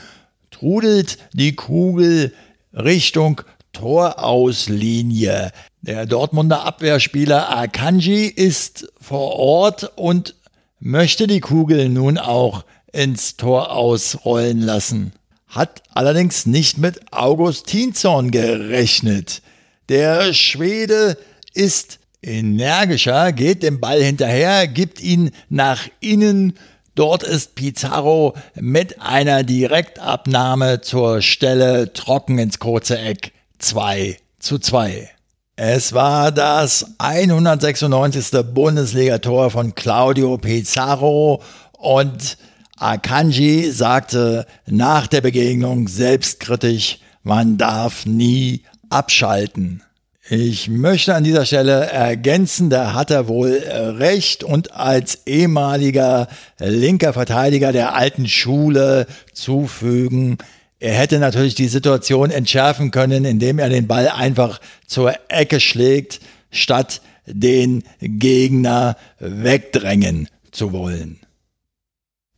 trudelt 0.50 1.18
die 1.34 1.54
Kugel 1.54 2.32
Richtung 2.72 3.42
Torauslinie. 3.74 5.52
Der 5.82 6.06
Dortmunder 6.06 6.64
Abwehrspieler 6.64 7.54
Akanji 7.54 8.28
ist 8.28 8.90
vor 8.98 9.34
Ort 9.34 9.92
und 9.96 10.36
möchte 10.80 11.26
die 11.26 11.40
Kugel 11.40 11.90
nun 11.90 12.16
auch 12.16 12.64
ins 12.92 13.36
Tor 13.36 13.72
ausrollen 13.72 14.62
lassen. 14.62 15.12
Hat 15.48 15.82
allerdings 15.94 16.46
nicht 16.46 16.78
mit 16.78 17.12
Augustinsson 17.12 18.30
gerechnet. 18.30 19.42
Der 19.88 20.34
Schwede 20.34 21.16
ist 21.54 21.98
energischer, 22.22 23.32
geht 23.32 23.62
dem 23.62 23.80
Ball 23.80 24.02
hinterher, 24.02 24.68
gibt 24.68 25.00
ihn 25.00 25.30
nach 25.48 25.88
innen. 26.00 26.58
Dort 26.94 27.22
ist 27.22 27.54
Pizarro 27.54 28.34
mit 28.54 29.00
einer 29.00 29.44
Direktabnahme 29.44 30.80
zur 30.80 31.22
Stelle 31.22 31.92
trocken 31.92 32.38
ins 32.38 32.58
kurze 32.58 32.98
Eck 32.98 33.32
2 33.58 34.18
zu 34.40 34.58
2. 34.58 35.08
Es 35.56 35.92
war 35.92 36.30
das 36.30 36.94
196. 36.98 38.30
Bundesligator 38.52 39.50
von 39.50 39.74
Claudio 39.74 40.38
Pizarro 40.38 41.42
und 41.72 42.36
Akanji 42.80 43.70
sagte 43.70 44.46
nach 44.66 45.06
der 45.06 45.20
Begegnung 45.20 45.88
selbstkritisch, 45.88 46.98
man 47.22 47.58
darf 47.58 48.06
nie 48.06 48.62
abschalten. 48.90 49.82
Ich 50.30 50.68
möchte 50.68 51.14
an 51.14 51.24
dieser 51.24 51.46
Stelle 51.46 51.86
ergänzen, 51.86 52.68
da 52.68 52.92
hat 52.92 53.10
er 53.10 53.28
wohl 53.28 53.50
recht 53.50 54.44
und 54.44 54.72
als 54.72 55.26
ehemaliger 55.26 56.28
linker 56.58 57.14
Verteidiger 57.14 57.72
der 57.72 57.94
alten 57.94 58.28
Schule 58.28 59.06
zufügen, 59.32 60.36
er 60.80 60.94
hätte 60.94 61.18
natürlich 61.18 61.56
die 61.56 61.66
Situation 61.66 62.30
entschärfen 62.30 62.90
können, 62.92 63.24
indem 63.24 63.58
er 63.58 63.68
den 63.68 63.88
Ball 63.88 64.08
einfach 64.08 64.60
zur 64.86 65.12
Ecke 65.28 65.58
schlägt, 65.58 66.20
statt 66.50 67.00
den 67.26 67.82
Gegner 68.00 68.96
wegdrängen 69.18 70.28
zu 70.52 70.72
wollen. 70.72 71.18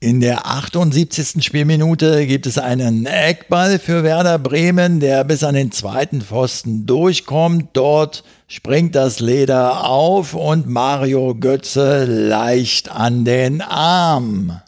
In 0.03 0.21
der 0.23 0.47
78. 0.47 1.45
Spielminute 1.45 2.27
gibt 2.27 2.47
es 2.47 2.57
einen 2.57 3.05
Eckball 3.05 3.79
für 3.79 4.03
Werder 4.03 4.39
Bremen, 4.39 4.99
der 4.99 5.25
bis 5.25 5.45
an 5.45 5.55
den 5.55 5.73
zweiten 5.73 6.23
Pfosten 6.23 6.87
durchkommt. 6.87 7.69
Dort 7.75 8.25
springt 8.49 8.95
das 8.95 9.21
Leder 9.21 9.85
auf 9.85 10.33
und 10.33 10.67
Mario 10.67 11.35
Götze 11.35 12.07
leicht 12.07 12.91
an 12.91 13.27
den 13.27 13.61
Arm. 13.61 14.63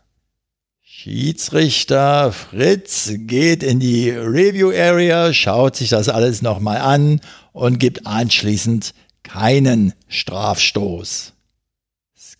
Schiedsrichter 0.82 2.30
Fritz 2.30 3.12
geht 3.16 3.62
in 3.62 3.80
die 3.80 4.10
Review 4.10 4.70
Area, 4.70 5.32
schaut 5.32 5.76
sich 5.76 5.88
das 5.88 6.10
alles 6.10 6.42
nochmal 6.42 6.76
an 6.76 7.22
und 7.54 7.78
gibt 7.78 8.06
anschließend 8.06 8.92
keinen 9.22 9.94
Strafstoß. 10.08 11.32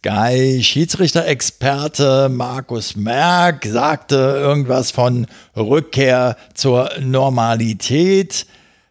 Sky 0.05 0.61
Schiedsrichter-Experte 0.61 2.29
Markus 2.29 2.97
Merck 2.97 3.65
sagte 3.65 4.17
irgendwas 4.17 4.91
von 4.91 5.29
Rückkehr 5.57 6.37
zur 6.55 6.91
Normalität. 6.99 8.47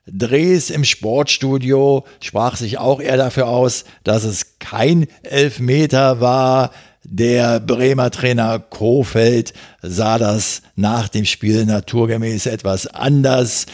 Dres 0.08 0.70
im 0.70 0.86
Sportstudio 0.86 2.06
sprach 2.22 2.56
sich 2.56 2.78
auch 2.78 3.02
eher 3.02 3.18
dafür 3.18 3.50
aus, 3.50 3.84
dass 4.06 4.24
es 4.24 4.60
kein 4.60 5.06
Elfmeter 5.24 6.22
war. 6.22 6.72
Der 7.04 7.60
Bremer 7.60 8.10
Trainer 8.10 8.60
Kofeld 8.60 9.52
sah 9.82 10.18
das 10.18 10.62
nach 10.78 11.10
dem 11.10 11.26
Spiel 11.26 11.66
naturgemäß 11.66 12.46
etwas 12.46 12.88
anders. 12.88 13.66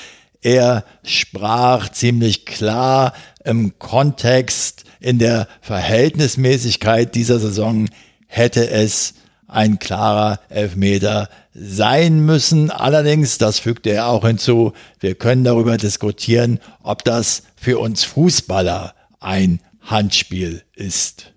Er 0.41 0.85
sprach 1.03 1.89
ziemlich 1.89 2.47
klar 2.47 3.13
im 3.43 3.77
Kontext, 3.77 4.86
in 4.99 5.19
der 5.19 5.47
Verhältnismäßigkeit 5.61 7.15
dieser 7.15 7.39
Saison 7.39 7.87
hätte 8.27 8.69
es 8.69 9.13
ein 9.47 9.79
klarer 9.79 10.39
Elfmeter 10.49 11.29
sein 11.53 12.19
müssen. 12.25 12.69
Allerdings, 12.69 13.37
das 13.37 13.59
fügte 13.59 13.91
er 13.91 14.07
auch 14.07 14.25
hinzu, 14.25 14.73
wir 14.99 15.15
können 15.15 15.43
darüber 15.43 15.77
diskutieren, 15.77 16.59
ob 16.83 17.03
das 17.03 17.43
für 17.55 17.79
uns 17.79 18.03
Fußballer 18.03 18.93
ein 19.19 19.59
Handspiel 19.81 20.63
ist. 20.75 21.33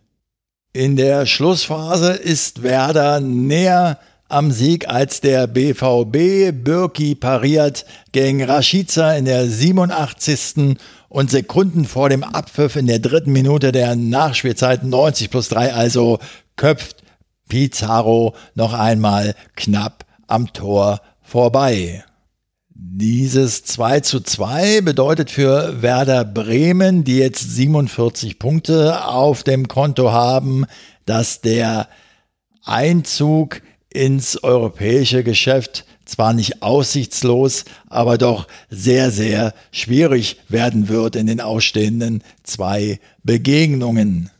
In 0.72 0.96
der 0.96 1.26
Schlussphase 1.26 2.12
ist 2.12 2.62
Werder 2.62 3.20
näher 3.20 3.98
am 4.28 4.52
Sieg 4.52 4.88
als 4.88 5.20
der 5.20 5.46
BVB. 5.46 6.52
Birki 6.52 7.14
pariert 7.14 7.84
gegen 8.12 8.42
Rashica 8.42 9.12
in 9.14 9.24
der 9.24 9.46
87. 9.46 10.76
und 11.10 11.28
Sekunden 11.28 11.84
vor 11.84 12.08
dem 12.08 12.22
Abpfiff 12.22 12.76
in 12.76 12.86
der 12.86 13.00
dritten 13.00 13.32
Minute 13.32 13.72
der 13.72 13.96
Nachspielzeit 13.96 14.84
90 14.84 15.28
plus 15.30 15.48
3 15.48 15.74
also 15.74 16.20
köpft 16.56 17.02
Pizarro 17.48 18.34
noch 18.54 18.72
einmal 18.72 19.34
knapp 19.56 20.06
am 20.28 20.52
Tor 20.52 21.00
vorbei. 21.20 22.04
Dieses 22.72 23.64
2 23.64 24.00
zu 24.00 24.20
2 24.20 24.82
bedeutet 24.82 25.30
für 25.30 25.82
Werder 25.82 26.24
Bremen, 26.24 27.02
die 27.02 27.18
jetzt 27.18 27.56
47 27.56 28.38
Punkte 28.38 29.04
auf 29.04 29.42
dem 29.42 29.66
Konto 29.66 30.12
haben, 30.12 30.64
dass 31.06 31.40
der 31.40 31.88
Einzug 32.64 33.62
ins 33.92 34.42
europäische 34.44 35.24
Geschäft 35.24 35.84
zwar 36.10 36.32
nicht 36.32 36.62
aussichtslos, 36.62 37.64
aber 37.88 38.18
doch 38.18 38.46
sehr, 38.68 39.10
sehr 39.10 39.54
schwierig 39.72 40.38
werden 40.48 40.88
wird 40.88 41.16
in 41.16 41.26
den 41.26 41.40
ausstehenden 41.40 42.22
zwei 42.42 43.00
Begegnungen. 43.22 44.30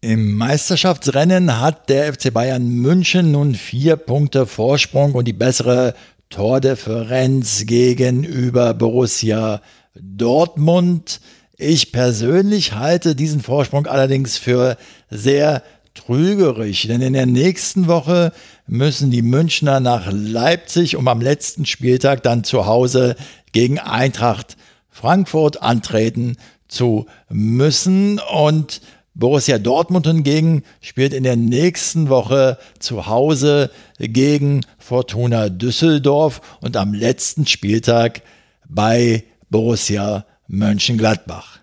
Im 0.00 0.36
Meisterschaftsrennen 0.36 1.60
hat 1.60 1.88
der 1.88 2.12
FC 2.12 2.32
Bayern 2.32 2.68
München 2.68 3.32
nun 3.32 3.54
vier 3.54 3.96
Punkte 3.96 4.46
Vorsprung 4.46 5.14
und 5.14 5.26
die 5.26 5.32
bessere 5.32 5.94
Tordifferenz 6.28 7.64
gegenüber 7.64 8.74
Borussia 8.74 9.62
Dortmund. 9.94 11.20
Ich 11.56 11.92
persönlich 11.92 12.74
halte 12.74 13.14
diesen 13.14 13.40
Vorsprung 13.40 13.86
allerdings 13.86 14.36
für 14.36 14.76
sehr 15.08 15.62
trügerisch, 15.94 16.86
denn 16.86 17.00
in 17.00 17.12
der 17.12 17.26
nächsten 17.26 17.86
Woche 17.86 18.32
müssen 18.66 19.10
die 19.10 19.22
Münchner 19.22 19.80
nach 19.80 20.10
Leipzig, 20.10 20.96
um 20.96 21.08
am 21.08 21.20
letzten 21.20 21.66
Spieltag 21.66 22.22
dann 22.22 22.44
zu 22.44 22.66
Hause 22.66 23.16
gegen 23.52 23.78
Eintracht 23.78 24.56
Frankfurt 24.90 25.62
antreten 25.62 26.36
zu 26.68 27.06
müssen. 27.28 28.20
Und 28.32 28.80
Borussia 29.14 29.58
Dortmund 29.58 30.06
hingegen 30.06 30.64
spielt 30.80 31.12
in 31.12 31.22
der 31.22 31.36
nächsten 31.36 32.08
Woche 32.08 32.58
zu 32.78 33.06
Hause 33.06 33.70
gegen 33.98 34.62
Fortuna 34.78 35.48
Düsseldorf 35.48 36.40
und 36.60 36.76
am 36.76 36.92
letzten 36.94 37.46
Spieltag 37.46 38.22
bei 38.68 39.24
Borussia 39.50 40.26
Mönchengladbach. 40.48 41.60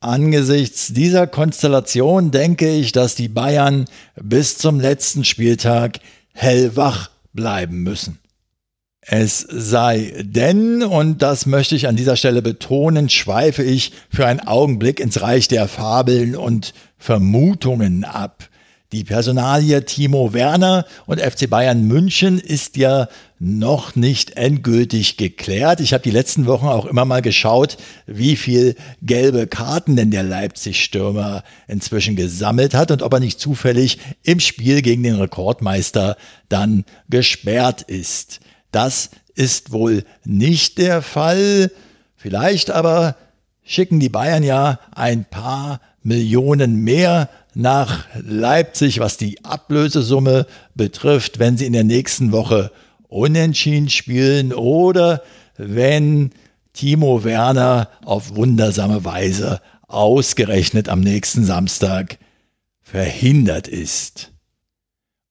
Angesichts 0.00 0.88
dieser 0.88 1.26
Konstellation 1.26 2.30
denke 2.30 2.70
ich, 2.70 2.92
dass 2.92 3.14
die 3.14 3.28
Bayern 3.28 3.86
bis 4.20 4.58
zum 4.58 4.78
letzten 4.78 5.24
Spieltag 5.24 6.00
hellwach 6.32 7.10
bleiben 7.32 7.82
müssen. 7.82 8.18
Es 9.00 9.38
sei 9.38 10.12
denn, 10.20 10.82
und 10.82 11.22
das 11.22 11.46
möchte 11.46 11.76
ich 11.76 11.86
an 11.86 11.94
dieser 11.94 12.16
Stelle 12.16 12.42
betonen, 12.42 13.08
schweife 13.08 13.62
ich 13.62 13.92
für 14.10 14.26
einen 14.26 14.40
Augenblick 14.40 14.98
ins 14.98 15.22
Reich 15.22 15.46
der 15.46 15.68
Fabeln 15.68 16.34
und 16.34 16.74
Vermutungen 16.98 18.04
ab. 18.04 18.48
Die 18.92 19.04
Personalie 19.04 19.84
Timo 19.84 20.32
Werner 20.32 20.86
und 21.06 21.20
FC 21.20 21.48
Bayern 21.48 21.86
München 21.86 22.38
ist 22.38 22.76
ja 22.76 23.08
noch 23.38 23.96
nicht 23.96 24.36
endgültig 24.36 25.16
geklärt. 25.16 25.80
Ich 25.80 25.92
habe 25.92 26.02
die 26.02 26.10
letzten 26.10 26.46
Wochen 26.46 26.66
auch 26.66 26.86
immer 26.86 27.04
mal 27.04 27.20
geschaut, 27.20 27.76
wie 28.06 28.34
viel 28.36 28.76
gelbe 29.02 29.46
Karten 29.46 29.94
denn 29.96 30.10
der 30.10 30.22
Leipzig-Stürmer 30.22 31.44
inzwischen 31.68 32.16
gesammelt 32.16 32.74
hat 32.74 32.90
und 32.90 33.02
ob 33.02 33.12
er 33.12 33.20
nicht 33.20 33.38
zufällig 33.38 33.98
im 34.22 34.40
Spiel 34.40 34.80
gegen 34.80 35.02
den 35.02 35.16
Rekordmeister 35.16 36.16
dann 36.48 36.84
gesperrt 37.10 37.82
ist. 37.82 38.40
Das 38.72 39.10
ist 39.34 39.70
wohl 39.70 40.04
nicht 40.24 40.78
der 40.78 41.02
Fall. 41.02 41.70
Vielleicht 42.16 42.70
aber 42.70 43.16
schicken 43.64 44.00
die 44.00 44.08
Bayern 44.08 44.44
ja 44.44 44.80
ein 44.94 45.26
paar 45.26 45.80
Millionen 46.02 46.76
mehr 46.76 47.28
nach 47.52 48.04
Leipzig, 48.14 49.00
was 49.00 49.18
die 49.18 49.44
Ablösesumme 49.44 50.46
betrifft, 50.74 51.38
wenn 51.38 51.56
sie 51.56 51.66
in 51.66 51.72
der 51.72 51.84
nächsten 51.84 52.32
Woche 52.32 52.70
unentschieden 53.08 53.88
spielen 53.88 54.52
oder 54.52 55.22
wenn 55.56 56.30
Timo 56.72 57.24
Werner 57.24 57.88
auf 58.04 58.34
wundersame 58.36 59.04
Weise 59.04 59.60
ausgerechnet 59.88 60.88
am 60.88 61.00
nächsten 61.00 61.44
Samstag 61.44 62.18
verhindert 62.82 63.68
ist. 63.68 64.32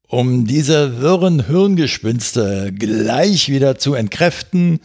Um 0.07 0.45
diese 0.45 1.01
wirren 1.01 1.45
Hirngespinste 1.45 2.71
gleich 2.73 3.49
wieder 3.49 3.77
zu 3.77 3.93
entkräften, 3.93 4.79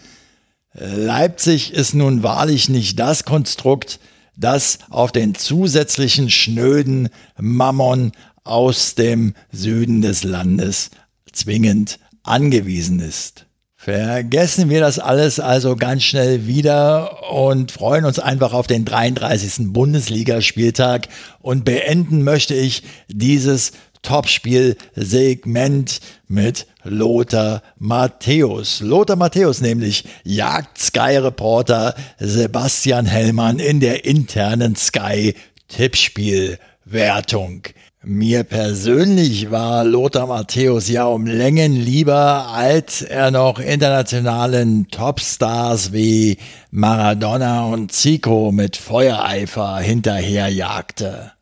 Leipzig 0.72 1.72
ist 1.72 1.94
nun 1.94 2.22
wahrlich 2.22 2.68
nicht 2.68 2.98
das 2.98 3.24
Konstrukt, 3.24 4.00
das 4.36 4.78
auf 4.88 5.12
den 5.12 5.34
zusätzlichen 5.34 6.30
schnöden 6.30 7.08
Mammon 7.38 8.12
aus 8.44 8.94
dem 8.94 9.34
Süden 9.52 10.00
des 10.00 10.24
Landes 10.24 10.90
zwingend 11.32 11.99
angewiesen 12.22 13.00
ist. 13.00 13.46
Vergessen 13.82 14.68
wir 14.68 14.80
das 14.80 14.98
alles 14.98 15.40
also 15.40 15.74
ganz 15.74 16.02
schnell 16.02 16.46
wieder 16.46 17.32
und 17.32 17.72
freuen 17.72 18.04
uns 18.04 18.18
einfach 18.18 18.52
auf 18.52 18.66
den 18.66 18.84
33. 18.84 19.72
Bundesligaspieltag 19.72 21.08
und 21.40 21.64
beenden 21.64 22.22
möchte 22.22 22.54
ich 22.54 22.82
dieses 23.08 23.72
Topspiel-Segment 24.02 26.00
mit 26.28 26.66
Lothar 26.84 27.62
Matthäus. 27.78 28.80
Lothar 28.80 29.16
Matthäus 29.16 29.62
nämlich 29.62 30.04
jagt 30.24 30.78
Sky-Reporter 30.78 31.94
Sebastian 32.18 33.06
Hellmann 33.06 33.58
in 33.58 33.80
der 33.80 34.04
internen 34.04 34.76
Sky-Tippspielwertung. 34.76 37.62
Mir 38.02 38.44
persönlich 38.44 39.50
war 39.50 39.84
Lothar 39.84 40.26
Matthäus 40.26 40.88
ja 40.88 41.04
um 41.04 41.26
Längen 41.26 41.76
lieber, 41.76 42.46
als 42.48 43.02
er 43.02 43.30
noch 43.30 43.58
internationalen 43.58 44.88
Topstars 44.88 45.92
wie 45.92 46.38
Maradona 46.70 47.66
und 47.66 47.92
Zico 47.92 48.52
mit 48.52 48.78
Feuereifer 48.78 49.80
hinterherjagte. 49.80 51.32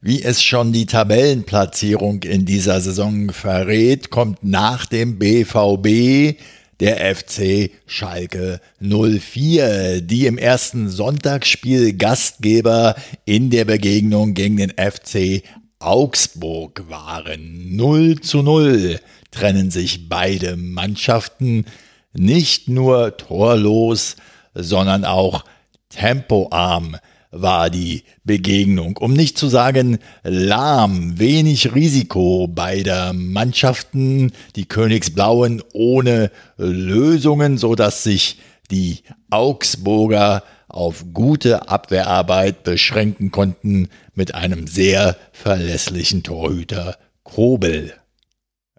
Wie 0.00 0.20
es 0.20 0.42
schon 0.42 0.72
die 0.72 0.86
Tabellenplatzierung 0.86 2.24
in 2.24 2.44
dieser 2.44 2.80
Saison 2.80 3.30
verrät, 3.30 4.10
kommt 4.10 4.42
nach 4.42 4.86
dem 4.86 5.20
BVB 5.20 6.36
der 6.80 7.14
FC 7.14 7.70
Schalke 7.86 8.60
04, 8.80 10.00
die 10.00 10.26
im 10.26 10.38
ersten 10.38 10.88
Sonntagsspiel 10.88 11.96
Gastgeber 11.96 12.96
in 13.24 13.50
der 13.50 13.64
Begegnung 13.64 14.34
gegen 14.34 14.56
den 14.56 14.70
FC 14.70 15.42
Augsburg 15.78 16.84
waren. 16.88 17.76
0 17.76 18.20
zu 18.20 18.42
0 18.42 19.00
trennen 19.30 19.70
sich 19.70 20.08
beide 20.08 20.56
Mannschaften 20.56 21.66
nicht 22.12 22.68
nur 22.68 23.16
torlos, 23.16 24.16
sondern 24.54 25.04
auch 25.04 25.44
tempoarm 25.88 26.96
war 27.30 27.68
die 27.70 28.04
Begegnung, 28.24 28.96
um 28.96 29.12
nicht 29.12 29.36
zu 29.36 29.48
sagen 29.48 29.98
lahm, 30.22 31.18
wenig 31.18 31.74
Risiko 31.74 32.48
beider 32.48 33.12
Mannschaften, 33.12 34.32
die 34.56 34.64
Königsblauen 34.64 35.62
ohne 35.74 36.30
Lösungen, 36.56 37.58
so 37.58 37.74
dass 37.74 38.02
sich 38.02 38.38
die 38.70 39.02
Augsburger 39.30 40.42
auf 40.68 41.06
gute 41.12 41.68
Abwehrarbeit 41.68 42.62
beschränken 42.62 43.30
konnten 43.30 43.90
mit 44.14 44.34
einem 44.34 44.66
sehr 44.66 45.16
verlässlichen 45.32 46.22
Torhüter 46.22 46.96
Kobel. 47.22 47.92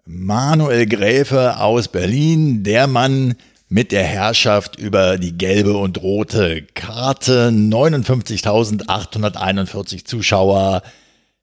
Manuel 0.04 0.86
Gräfe 0.86 1.58
aus 1.58 1.86
Berlin, 1.88 2.62
der 2.64 2.86
Mann, 2.86 3.34
mit 3.68 3.92
der 3.92 4.02
Herrschaft 4.02 4.76
über 4.76 5.18
die 5.18 5.38
gelbe 5.38 5.76
und 5.76 6.02
rote 6.02 6.62
Karte. 6.74 7.50
59.841 7.50 10.04
Zuschauer 10.04 10.82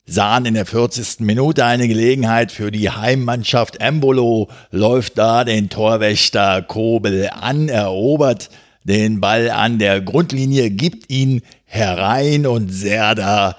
sahen 0.05 0.45
in 0.45 0.53
der 0.53 0.65
40. 0.65 1.21
Minute 1.21 1.63
eine 1.63 1.87
Gelegenheit 1.87 2.51
für 2.51 2.71
die 2.71 2.89
Heimmannschaft. 2.89 3.79
Embolo 3.79 4.49
läuft 4.71 5.17
da 5.17 5.45
den 5.45 5.69
Torwächter 5.69 6.61
Kobel 6.61 7.29
an, 7.29 7.69
erobert 7.69 8.49
den 8.87 9.19
Ball 9.19 9.49
an 9.49 9.79
der 9.79 10.01
Grundlinie, 10.01 10.69
gibt 10.69 11.11
ihn 11.11 11.41
herein 11.65 12.45
und 12.45 12.69
Serda 12.69 13.57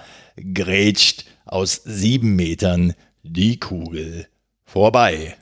grätscht 0.54 1.24
aus 1.44 1.82
sieben 1.84 2.36
Metern 2.36 2.94
die 3.22 3.58
Kugel 3.58 4.26
vorbei. 4.64 5.36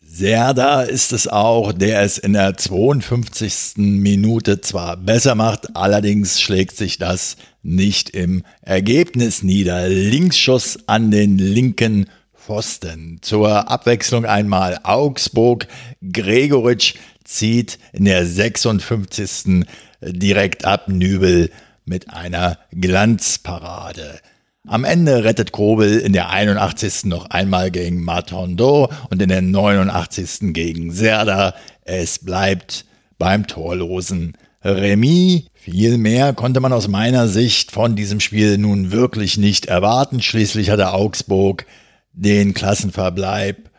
Serda 0.00 0.82
ist 0.82 1.12
es 1.12 1.28
auch, 1.28 1.72
der 1.72 2.00
es 2.00 2.16
in 2.16 2.32
der 2.32 2.56
52. 2.56 3.76
Minute 3.76 4.62
zwar 4.62 4.96
besser 4.96 5.34
macht, 5.34 5.76
allerdings 5.76 6.40
schlägt 6.40 6.76
sich 6.76 6.96
das 6.96 7.36
nicht 7.62 8.10
im 8.10 8.42
Ergebnis 8.62 9.42
nieder. 9.42 9.88
Linksschuss 9.88 10.78
an 10.86 11.10
den 11.10 11.36
linken 11.36 12.06
Pfosten. 12.34 13.18
Zur 13.20 13.70
Abwechslung 13.70 14.24
einmal 14.24 14.80
Augsburg. 14.82 15.68
Gregoritsch 16.10 16.94
zieht 17.28 17.78
in 17.92 18.06
der 18.06 18.26
56. 18.26 19.66
direkt 20.02 20.64
ab. 20.64 20.88
Nübel 20.88 21.50
mit 21.84 22.10
einer 22.10 22.58
Glanzparade. 22.72 24.18
Am 24.66 24.84
Ende 24.84 25.24
rettet 25.24 25.52
Kobel 25.52 25.98
in 25.98 26.12
der 26.12 26.30
81. 26.30 27.04
noch 27.04 27.30
einmal 27.30 27.70
gegen 27.70 28.02
Matondo 28.02 28.90
und 29.10 29.22
in 29.22 29.28
der 29.28 29.42
89. 29.42 30.52
gegen 30.52 30.90
Serda. 30.90 31.54
Es 31.82 32.18
bleibt 32.18 32.84
beim 33.18 33.46
torlosen 33.46 34.36
Remis. 34.62 35.44
Viel 35.54 35.98
mehr 35.98 36.32
konnte 36.32 36.60
man 36.60 36.72
aus 36.72 36.88
meiner 36.88 37.28
Sicht 37.28 37.72
von 37.72 37.96
diesem 37.96 38.20
Spiel 38.20 38.58
nun 38.58 38.90
wirklich 38.90 39.38
nicht 39.38 39.66
erwarten. 39.66 40.20
Schließlich 40.20 40.70
hatte 40.70 40.92
Augsburg 40.92 41.66
den 42.12 42.52
Klassenverbleib 42.52 43.70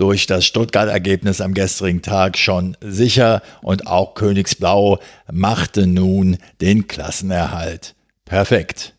durch 0.00 0.26
das 0.26 0.46
Stuttgart-Ergebnis 0.46 1.42
am 1.42 1.52
gestrigen 1.52 2.00
Tag 2.00 2.38
schon 2.38 2.74
sicher 2.80 3.42
und 3.60 3.86
auch 3.86 4.14
Königsblau 4.14 4.98
machte 5.30 5.86
nun 5.86 6.38
den 6.62 6.88
Klassenerhalt 6.88 7.94
perfekt. 8.24 8.94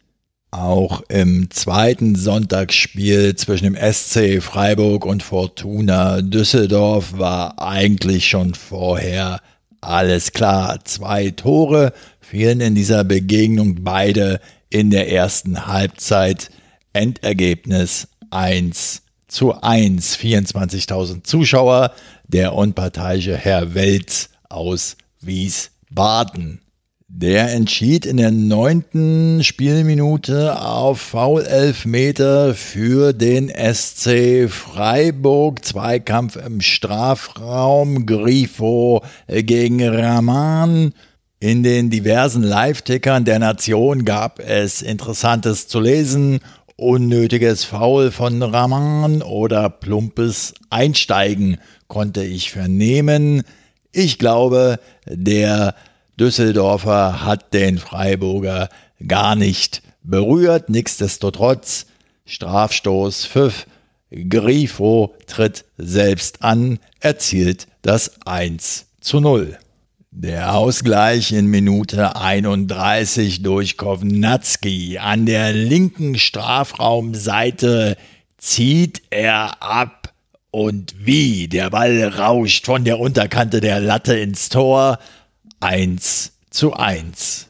Auch 0.51 1.01
im 1.09 1.49
zweiten 1.49 2.15
Sonntagsspiel 2.15 3.35
zwischen 3.35 3.73
dem 3.73 3.75
SC 3.75 4.43
Freiburg 4.43 5.05
und 5.05 5.23
Fortuna 5.23 6.21
Düsseldorf 6.21 7.17
war 7.17 7.59
eigentlich 7.59 8.27
schon 8.27 8.53
vorher 8.53 9.39
alles 9.79 10.33
klar. 10.33 10.83
Zwei 10.83 11.31
Tore 11.31 11.93
fielen 12.19 12.61
in 12.61 12.75
dieser 12.75 13.03
Begegnung 13.03 13.83
beide 13.83 14.39
in 14.69 14.91
der 14.91 15.11
ersten 15.11 15.65
Halbzeit. 15.65 16.51
Endergebnis 16.93 18.07
1 18.29 19.01
zu 19.31 19.61
1. 19.61 20.17
24.000 20.17 21.23
Zuschauer. 21.23 21.93
Der 22.27 22.53
unparteiische 22.53 23.35
Herr 23.35 23.73
Welz 23.73 24.29
aus 24.49 24.97
Wiesbaden. 25.21 26.61
Der 27.07 27.51
entschied 27.53 28.05
in 28.05 28.17
der 28.17 28.31
neunten 28.31 29.43
Spielminute 29.43 30.61
auf 30.61 31.01
Foul 31.01 31.45
Meter 31.85 32.53
für 32.53 33.13
den 33.13 33.49
SC 33.49 34.49
Freiburg. 34.49 35.63
Zweikampf 35.63 36.35
im 36.35 36.61
Strafraum. 36.61 38.05
Grifo 38.05 39.03
gegen 39.27 39.85
Rahman. 39.87 40.93
In 41.43 41.63
den 41.63 41.89
diversen 41.89 42.43
Live-Tickern 42.43 43.25
der 43.25 43.39
Nation 43.39 44.05
gab 44.05 44.39
es 44.39 44.83
Interessantes 44.83 45.67
zu 45.67 45.79
lesen. 45.79 46.39
Unnötiges 46.81 47.63
Foul 47.63 48.09
von 48.09 48.41
Rahman 48.41 49.21
oder 49.21 49.69
plumpes 49.69 50.55
Einsteigen 50.71 51.57
konnte 51.87 52.23
ich 52.23 52.49
vernehmen. 52.49 53.43
Ich 53.91 54.17
glaube, 54.17 54.79
der 55.05 55.75
Düsseldorfer 56.19 57.23
hat 57.23 57.53
den 57.53 57.77
Freiburger 57.77 58.67
gar 59.07 59.35
nicht 59.35 59.83
berührt. 60.01 60.69
Nichtsdestotrotz 60.69 61.85
Strafstoß 62.25 63.27
Pfiff. 63.27 63.67
Grifo 64.09 65.13
tritt 65.27 65.65
selbst 65.77 66.41
an, 66.41 66.79
erzielt 66.99 67.67
das 67.83 68.25
1 68.25 68.87
zu 69.01 69.19
0. 69.19 69.55
Der 70.13 70.55
Ausgleich 70.55 71.31
in 71.31 71.47
Minute 71.47 72.17
31 72.17 73.43
durch 73.43 73.77
Kovnatski. 73.77 74.97
An 74.97 75.25
der 75.25 75.53
linken 75.53 76.19
Strafraumseite 76.19 77.95
zieht 78.37 79.03
er 79.09 79.63
ab 79.63 80.13
und 80.51 80.93
wie 80.99 81.47
der 81.47 81.69
Ball 81.69 82.03
rauscht 82.03 82.65
von 82.65 82.83
der 82.83 82.99
Unterkante 82.99 83.61
der 83.61 83.79
Latte 83.79 84.17
ins 84.17 84.49
Tor. 84.49 84.99
1 85.61 86.33
zu 86.49 86.73
1. 86.73 87.47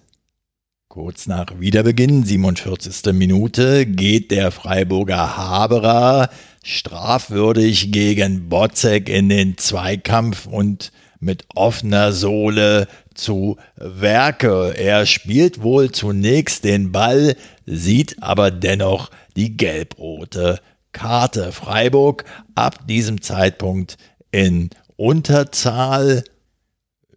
Kurz 0.88 1.26
nach 1.26 1.59
Wiederbeginn, 1.59 2.24
47. 2.24 3.12
Minute, 3.14 3.88
geht 3.88 4.30
der 4.30 4.51
Freiburger 4.51 5.36
Haberer 5.36 6.30
strafwürdig 6.64 7.91
gegen 7.91 8.49
Botzek 8.49 9.09
in 9.09 9.30
den 9.30 9.57
Zweikampf 9.57 10.45
und 10.45 10.91
mit 11.22 11.46
offener 11.56 12.12
Sohle 12.12 12.88
zu 13.14 13.56
Werke. 13.78 14.74
Er 14.76 15.06
spielt 15.06 15.64
wohl 15.64 15.92
zunächst 15.92 16.66
den 16.66 16.92
Ball, 16.92 17.38
sieht 17.66 18.22
aber 18.22 18.52
dennoch 18.52 19.10
die 19.38 19.56
gelb-rote 19.56 20.60
Karte. 20.92 21.54
Freiburg 21.54 22.26
ab 22.56 22.88
diesem 22.88 23.22
Zeitpunkt 23.22 23.98
in 24.32 24.70
Unterzahl 24.98 26.26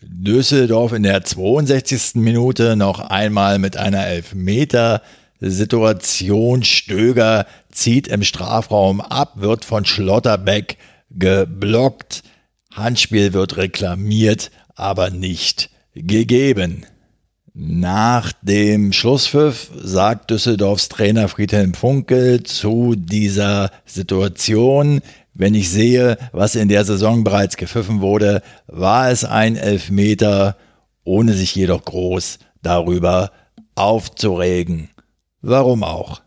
Düsseldorf 0.07 0.93
in 0.93 1.03
der 1.03 1.25
62. 1.25 2.17
Minute 2.17 2.77
noch 2.77 3.01
einmal 3.01 3.59
mit 3.59 3.77
einer 3.77 4.07
Elfmeter-Situation. 4.07 6.63
Stöger 6.63 7.47
zieht 7.73 8.07
im 8.09 8.23
Strafraum 8.23 9.01
ab, 9.01 9.33
wird 9.37 9.65
von 9.65 9.87
Schlotterbeck 9.87 10.77
geblockt. 11.11 12.23
Handspiel 12.75 13.33
wird 13.33 13.57
reklamiert, 13.57 14.51
aber 14.75 15.11
nicht 15.11 15.70
gegeben. 15.95 16.85
Nach 17.55 18.33
dem 18.43 18.93
Schlusspfiff 18.93 19.70
sagt 19.81 20.31
Düsseldorfs 20.31 20.89
Trainer 20.89 21.29
Friedhelm 21.29 21.72
Funkel 21.75 22.43
zu 22.43 22.97
dieser 22.97 23.70
Situation, 23.87 25.01
Wenn 25.37 25.55
ich 25.55 25.68
sehe, 25.68 26.16
was 26.31 26.55
in 26.55 26.68
der 26.68 26.85
Saison 26.85 27.25
bereits 27.25 27.57
gepfiffen 27.57 28.01
wurde, 28.01 28.41
war 28.68 29.11
es 29.11 29.25
ein 29.25 29.57
Elfmeter, 29.57 30.57
ohne 31.03 31.33
sich 31.33 31.55
jedoch 31.57 31.85
groß 31.85 32.39
darüber 32.62 33.33
aufzuregen. 33.75 34.91
Warum 35.43 35.83
auch? 35.83 36.22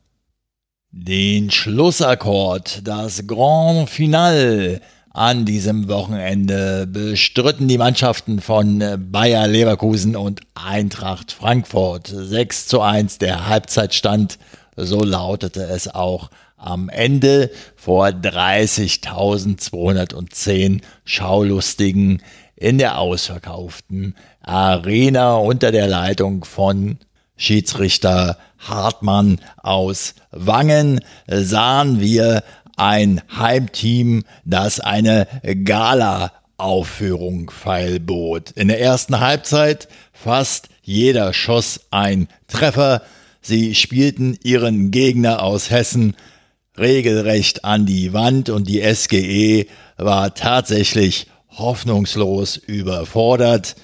Den 0.91 1.51
Schlussakkord, 1.51 2.81
das 2.85 3.27
Grand 3.27 3.89
Finale 3.89 4.81
an 5.17 5.45
diesem 5.45 5.87
Wochenende 5.89 6.85
bestritten 6.85 7.67
die 7.67 7.79
Mannschaften 7.79 8.39
von 8.39 8.83
Bayer 9.11 9.47
Leverkusen 9.47 10.15
und 10.15 10.41
Eintracht 10.53 11.31
Frankfurt. 11.31 12.05
6 12.07 12.67
zu 12.67 12.81
1 12.81 13.17
der 13.17 13.47
Halbzeitstand, 13.47 14.37
so 14.75 15.03
lautete 15.03 15.63
es 15.63 15.87
auch 15.87 16.29
am 16.55 16.89
Ende 16.89 17.49
vor 17.75 18.09
30.210 18.09 20.81
Schaulustigen 21.03 22.21
in 22.55 22.77
der 22.77 22.99
ausverkauften 22.99 24.13
Arena 24.41 25.37
unter 25.37 25.71
der 25.71 25.87
Leitung 25.87 26.45
von 26.45 26.99
Schiedsrichter 27.35 28.37
Hartmann 28.59 29.41
aus 29.57 30.13
Wangen 30.29 30.99
sahen 31.27 31.99
wir 31.99 32.43
ein 32.77 33.21
Heimteam, 33.35 34.23
das 34.45 34.79
eine 34.79 35.27
Gala-Aufführung 35.65 37.49
feilbot. 37.49 38.51
In 38.51 38.69
der 38.69 38.79
ersten 38.79 39.19
Halbzeit 39.19 39.89
fast 40.13 40.69
jeder 40.81 41.33
schoss 41.33 41.81
ein 41.91 42.29
Treffer. 42.47 43.01
Sie 43.41 43.75
spielten 43.75 44.37
ihren 44.43 44.91
Gegner 44.91 45.43
aus 45.43 45.69
Hessen 45.69 46.15
regelrecht 46.77 47.65
an 47.65 47.85
die 47.85 48.13
Wand 48.13 48.49
und 48.49 48.67
die 48.67 48.81
SGE 48.81 49.65
war 49.97 50.33
tatsächlich 50.35 51.27
hoffnungslos 51.49 52.55
überfordert. 52.57 53.75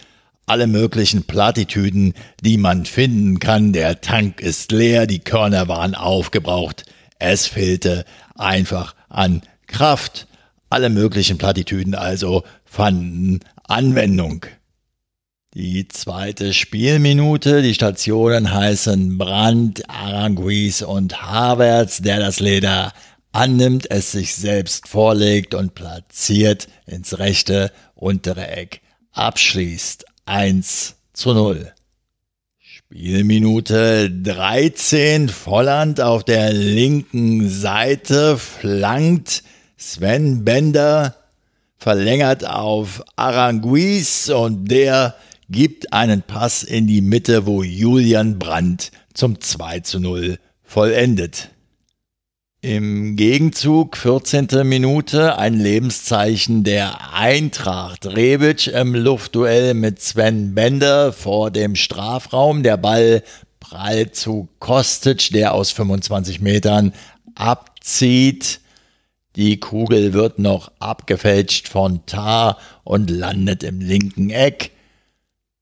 Alle 0.45 0.67
möglichen 0.67 1.23
Plattitüden, 1.23 2.13
die 2.41 2.57
man 2.57 2.85
finden 2.85 3.39
kann, 3.39 3.73
der 3.73 4.01
Tank 4.01 4.41
ist 4.41 4.71
leer, 4.71 5.07
die 5.07 5.19
Körner 5.19 5.67
waren 5.67 5.95
aufgebraucht, 5.95 6.85
es 7.23 7.47
fehlte 7.47 8.05
einfach 8.35 8.95
an 9.09 9.41
Kraft. 9.67 10.27
Alle 10.69 10.89
möglichen 10.89 11.37
Plattitüden 11.37 11.95
also 11.95 12.43
fanden 12.65 13.39
Anwendung. 13.67 14.45
Die 15.53 15.87
zweite 15.87 16.53
Spielminute, 16.53 17.61
die 17.61 17.75
Stationen 17.75 18.51
heißen 18.51 19.17
Brandt, 19.17 19.89
Aranguiz 19.89 20.81
und 20.81 21.21
Havertz, 21.21 22.01
der 22.01 22.19
das 22.19 22.39
Leder 22.39 22.91
annimmt, 23.31 23.89
es 23.89 24.11
sich 24.11 24.35
selbst 24.35 24.87
vorlegt 24.87 25.53
und 25.53 25.75
platziert 25.75 26.67
ins 26.87 27.19
rechte 27.19 27.71
untere 27.95 28.47
Eck 28.47 28.81
abschließt. 29.11 30.05
1 30.25 30.95
zu 31.13 31.33
0. 31.33 31.71
Spielminute 32.95 34.11
13, 34.11 35.27
Volland 35.27 35.99
auf 35.99 36.23
der 36.23 36.53
linken 36.53 37.49
Seite 37.49 38.37
flankt 38.37 39.41
Sven 39.77 40.45
Bender, 40.45 41.15
verlängert 41.79 42.45
auf 42.45 43.03
Aranguiz 43.15 44.29
und 44.29 44.69
der 44.69 45.15
gibt 45.49 45.91
einen 45.91 46.21
Pass 46.21 46.61
in 46.61 46.85
die 46.85 47.01
Mitte, 47.01 47.47
wo 47.47 47.63
Julian 47.63 48.37
Brandt 48.37 48.91
zum 49.15 49.41
2 49.41 49.79
zu 49.79 49.99
0 49.99 50.37
vollendet. 50.63 51.49
Im 52.63 53.17
Gegenzug 53.17 53.97
14. 53.97 54.47
Minute 54.63 55.37
ein 55.37 55.55
Lebenszeichen 55.55 56.63
der 56.63 57.11
Eintracht. 57.13 58.05
Rebic 58.05 58.67
im 58.67 58.95
Luftduell 58.95 59.73
mit 59.73 60.01
Sven 60.01 60.55
Bender 60.55 61.11
vor 61.11 61.51
dem 61.51 61.75
Strafraum. 61.75 62.63
Der 62.63 62.77
Ball 62.77 63.21
prallt 63.59 64.15
zu 64.15 64.47
Kostic, 64.59 65.31
der 65.33 65.53
aus 65.53 65.71
25 65.71 66.39
Metern 66.39 66.93
abzieht. 67.35 68.61
Die 69.35 69.59
Kugel 69.59 70.13
wird 70.13 70.39
noch 70.39 70.71
abgefälscht 70.79 71.67
von 71.67 72.05
Tar 72.05 72.57
und 72.85 73.09
landet 73.09 73.63
im 73.63 73.81
linken 73.81 74.29
Eck. 74.29 74.71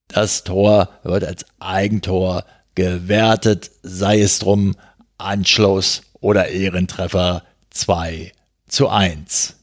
Das 0.08 0.44
Tor 0.44 0.90
wird 1.02 1.24
als 1.24 1.48
Eigentor 1.58 2.46
gewertet, 2.76 3.72
sei 3.82 4.22
es 4.22 4.38
drum 4.38 4.76
Anschluss 5.18 6.04
oder 6.22 6.48
Ehrentreffer 6.48 7.44
2 7.72 8.32
zu 8.70 8.88
1. 8.88 9.56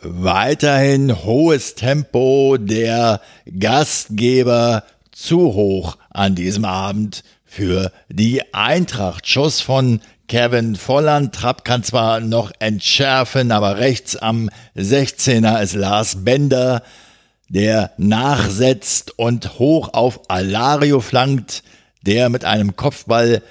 Weiterhin 0.00 1.24
hohes 1.24 1.74
Tempo 1.74 2.56
der 2.58 3.20
Gastgeber 3.58 4.84
zu 5.10 5.54
hoch 5.54 5.96
an 6.10 6.36
diesem 6.36 6.64
Abend 6.64 7.24
für 7.44 7.90
die 8.08 8.54
Eintracht. 8.54 9.26
Schuss 9.26 9.60
von 9.60 10.00
Kevin 10.28 10.76
Volland. 10.76 11.34
Trapp 11.34 11.64
kann 11.64 11.82
zwar 11.82 12.20
noch 12.20 12.52
entschärfen, 12.60 13.50
aber 13.50 13.78
rechts 13.78 14.14
am 14.14 14.50
16er 14.76 15.60
ist 15.60 15.74
Lars 15.74 16.24
Bender 16.24 16.82
der 17.52 17.92
nachsetzt 17.98 19.18
und 19.18 19.58
hoch 19.58 19.92
auf 19.92 20.30
Alario 20.30 21.00
flankt, 21.00 21.62
der 22.00 22.30
mit 22.30 22.46
einem 22.46 22.76
Kopfball 22.76 23.42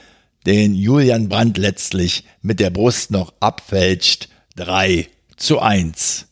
den 0.46 0.74
Julian 0.74 1.30
Brandt 1.30 1.58
letztlich 1.58 2.24
mit 2.42 2.60
der 2.60 2.70
Brust 2.70 3.12
noch 3.12 3.34
abfälscht. 3.40 4.30
3 4.56 5.08
zu 5.38 5.60
1. 5.60 6.28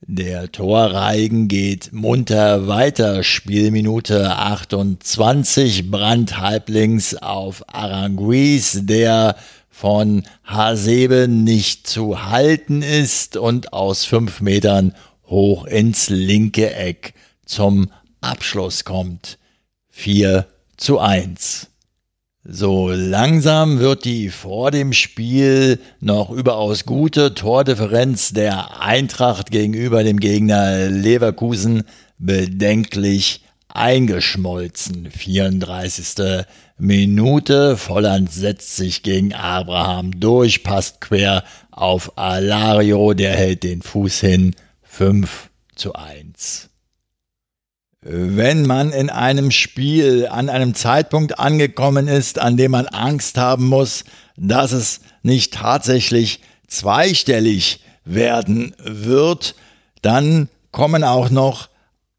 Der 0.00 0.50
Torreigen 0.50 1.48
geht 1.48 1.92
munter 1.92 2.68
weiter. 2.68 3.22
Spielminute 3.22 4.36
28. 4.36 5.90
Brandt 5.90 6.38
halblinks 6.38 7.14
auf 7.14 7.62
Aranguiz, 7.68 8.80
der 8.82 9.36
von 9.68 10.24
Hasebe 10.44 11.28
nicht 11.28 11.86
zu 11.86 12.24
halten 12.24 12.82
ist 12.82 13.36
und 13.36 13.72
aus 13.72 14.04
fünf 14.04 14.40
Metern 14.40 14.94
hoch 15.26 15.66
ins 15.66 16.08
linke 16.08 16.74
Eck 16.74 17.14
zum 17.44 17.90
Abschluss 18.20 18.84
kommt. 18.84 19.38
4 19.90 20.46
zu 20.76 20.98
1. 20.98 21.68
So 22.50 22.88
langsam 22.88 23.78
wird 23.78 24.06
die 24.06 24.30
vor 24.30 24.70
dem 24.70 24.94
Spiel 24.94 25.78
noch 26.00 26.30
überaus 26.30 26.86
gute 26.86 27.34
Tordifferenz 27.34 28.32
der 28.32 28.80
Eintracht 28.80 29.50
gegenüber 29.50 30.02
dem 30.02 30.18
Gegner 30.18 30.88
Leverkusen 30.88 31.82
bedenklich 32.16 33.42
eingeschmolzen. 33.68 35.10
34. 35.10 36.46
Minute. 36.78 37.76
Volland 37.76 38.32
setzt 38.32 38.76
sich 38.76 39.02
gegen 39.02 39.34
Abraham 39.34 40.18
durch, 40.18 40.64
passt 40.64 41.02
quer 41.02 41.44
auf 41.70 42.16
Alario, 42.16 43.12
der 43.12 43.36
hält 43.36 43.62
den 43.62 43.82
Fuß 43.82 44.20
hin 44.20 44.56
5 44.84 45.50
zu 45.76 45.92
1. 45.92 46.67
Wenn 48.00 48.64
man 48.64 48.92
in 48.92 49.10
einem 49.10 49.50
Spiel 49.50 50.28
an 50.28 50.48
einem 50.48 50.74
Zeitpunkt 50.74 51.40
angekommen 51.40 52.06
ist, 52.06 52.38
an 52.38 52.56
dem 52.56 52.70
man 52.70 52.86
Angst 52.86 53.36
haben 53.36 53.66
muss, 53.66 54.04
dass 54.36 54.70
es 54.70 55.00
nicht 55.22 55.54
tatsächlich 55.54 56.40
zweistellig 56.68 57.80
werden 58.04 58.74
wird, 58.78 59.56
dann 60.02 60.48
kommen 60.70 61.02
auch 61.02 61.30
noch 61.30 61.68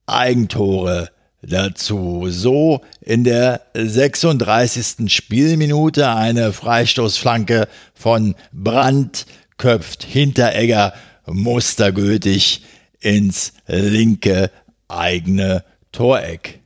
Eigentore 0.05 1.09
dazu. 1.41 2.25
So 2.29 2.81
in 2.99 3.23
der 3.23 3.61
36. 3.73 5.11
Spielminute 5.13 6.09
eine 6.09 6.51
Freistoßflanke 6.51 7.69
von 7.93 8.35
Brandt 8.51 9.25
köpft 9.57 10.03
Hinteregger 10.03 10.93
mustergültig 11.25 12.63
ins 12.99 13.53
linke 13.67 14.51
eigene 14.89 15.63
Toreck. 15.91 16.59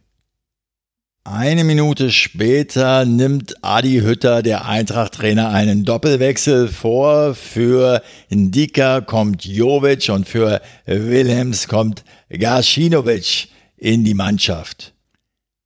Eine 1.25 1.63
Minute 1.63 2.11
später 2.11 3.05
nimmt 3.05 3.55
Adi 3.63 4.01
Hütter, 4.01 4.43
der 4.43 4.65
Eintracht-Trainer, 4.65 5.51
einen 5.51 5.85
Doppelwechsel 5.85 6.67
vor. 6.67 7.33
Für 7.33 8.01
Ndika 8.29 8.99
kommt 8.99 9.45
Jovic 9.45 10.09
und 10.09 10.27
für 10.27 10.61
Wilhelms 10.85 11.69
kommt 11.69 12.03
Gacinovic 12.29 13.47
in 13.77 14.03
die 14.03 14.15
Mannschaft. 14.15 14.93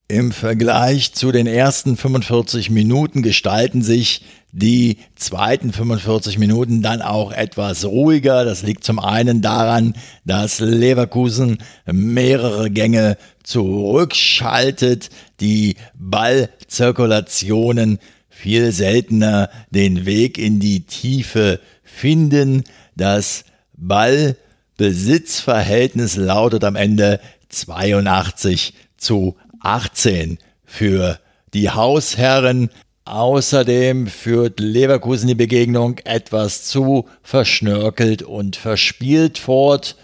Im 0.07 0.31
Vergleich 0.31 1.13
zu 1.13 1.31
den 1.31 1.47
ersten 1.47 1.97
45 1.97 2.69
Minuten 2.69 3.23
gestalten 3.23 3.81
sich 3.81 4.21
die 4.51 4.97
zweiten 5.15 5.71
45 5.73 6.37
Minuten 6.39 6.81
dann 6.81 7.01
auch 7.01 7.31
etwas 7.31 7.85
ruhiger. 7.85 8.43
Das 8.45 8.63
liegt 8.63 8.83
zum 8.83 8.99
einen 8.99 9.41
daran, 9.41 9.93
dass 10.25 10.59
Leverkusen 10.59 11.59
mehrere 11.85 12.69
Gänge 12.71 13.17
zurückschaltet, 13.43 15.09
die 15.39 15.75
Ballzirkulationen 15.95 17.99
viel 18.29 18.71
seltener 18.71 19.49
den 19.71 20.05
Weg 20.05 20.37
in 20.37 20.59
die 20.59 20.81
Tiefe 20.81 21.59
finden. 21.83 22.63
Das 22.95 23.45
Ball-Besitzverhältnis 23.75 26.15
lautet 26.15 26.63
am 26.63 26.75
Ende 26.75 27.19
82 27.49 28.75
zu 28.97 29.35
18 29.61 30.37
für 30.65 31.19
die 31.53 31.71
Hausherren. 31.71 32.69
Außerdem 33.07 34.07
führt 34.07 34.59
Leverkusen 34.59 35.29
die 35.29 35.35
Begegnung 35.35 35.99
etwas 35.99 36.65
zu 36.65 37.07
verschnörkelt 37.21 38.21
und 38.21 38.57
verspielt 38.57 39.37
fort. 39.37 39.95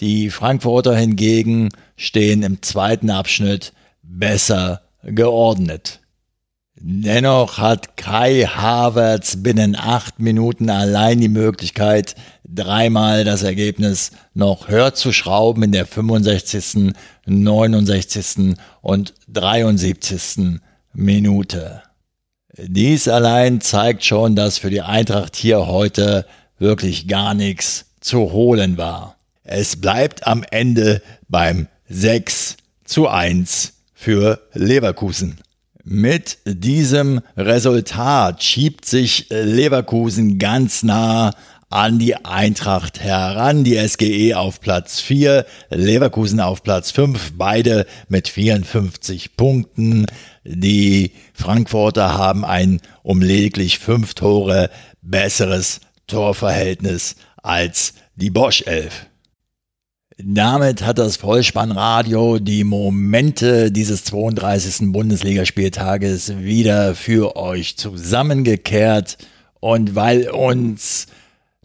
Die 0.00 0.28
Frankfurter 0.28 0.94
hingegen 0.94 1.70
stehen 1.96 2.42
im 2.42 2.60
zweiten 2.60 3.08
Abschnitt 3.08 3.72
besser 4.02 4.82
geordnet. 5.02 6.00
Dennoch 6.76 7.56
hat 7.56 7.96
Kai 7.96 8.44
Havertz 8.44 9.36
binnen 9.42 9.74
acht 9.74 10.18
Minuten 10.18 10.68
allein 10.68 11.18
die 11.18 11.30
Möglichkeit, 11.30 12.14
dreimal 12.46 13.24
das 13.24 13.42
Ergebnis 13.42 14.10
noch 14.34 14.68
höher 14.68 14.92
zu 14.92 15.12
schrauben 15.14 15.62
in 15.62 15.72
der 15.72 15.86
65., 15.86 16.92
69. 17.24 18.54
und 18.82 19.14
73. 19.28 20.60
Minute. 20.92 21.82
Dies 22.56 23.06
allein 23.06 23.60
zeigt 23.60 24.04
schon, 24.04 24.34
dass 24.34 24.58
für 24.58 24.70
die 24.70 24.82
Eintracht 24.82 25.36
hier 25.36 25.66
heute 25.66 26.26
wirklich 26.58 27.06
gar 27.06 27.34
nichts 27.34 27.86
zu 28.00 28.32
holen 28.32 28.76
war. 28.76 29.16
Es 29.44 29.76
bleibt 29.76 30.26
am 30.26 30.44
Ende 30.50 31.02
beim 31.28 31.68
6 31.88 32.56
zu 32.84 33.08
1 33.08 33.74
für 33.94 34.40
Leverkusen. 34.52 35.40
Mit 35.84 36.38
diesem 36.44 37.20
Resultat 37.36 38.42
schiebt 38.42 38.84
sich 38.84 39.26
Leverkusen 39.30 40.38
ganz 40.38 40.82
nah 40.82 41.32
an 41.70 42.00
die 42.00 42.16
Eintracht 42.16 43.00
heran. 43.00 43.62
Die 43.64 43.76
SGE 43.76 44.34
auf 44.34 44.60
Platz 44.60 45.00
4, 45.00 45.46
Leverkusen 45.70 46.40
auf 46.40 46.62
Platz 46.62 46.90
5, 46.90 47.34
beide 47.36 47.86
mit 48.08 48.28
54 48.28 49.36
Punkten. 49.36 50.06
Die 50.44 51.12
Frankfurter 51.40 52.16
haben 52.18 52.44
ein 52.44 52.80
um 53.02 53.22
lediglich 53.22 53.78
fünf 53.78 54.14
Tore 54.14 54.70
besseres 55.00 55.80
Torverhältnis 56.06 57.16
als 57.42 57.94
die 58.14 58.30
Bosch 58.30 58.62
11. 58.66 59.06
Damit 60.18 60.84
hat 60.84 60.98
das 60.98 61.16
Vollspannradio 61.16 62.38
die 62.38 62.62
Momente 62.62 63.72
dieses 63.72 64.04
32. 64.04 64.92
Bundesligaspieltages 64.92 66.38
wieder 66.40 66.94
für 66.94 67.36
euch 67.36 67.78
zusammengekehrt. 67.78 69.16
Und 69.60 69.94
weil 69.94 70.28
uns 70.28 71.06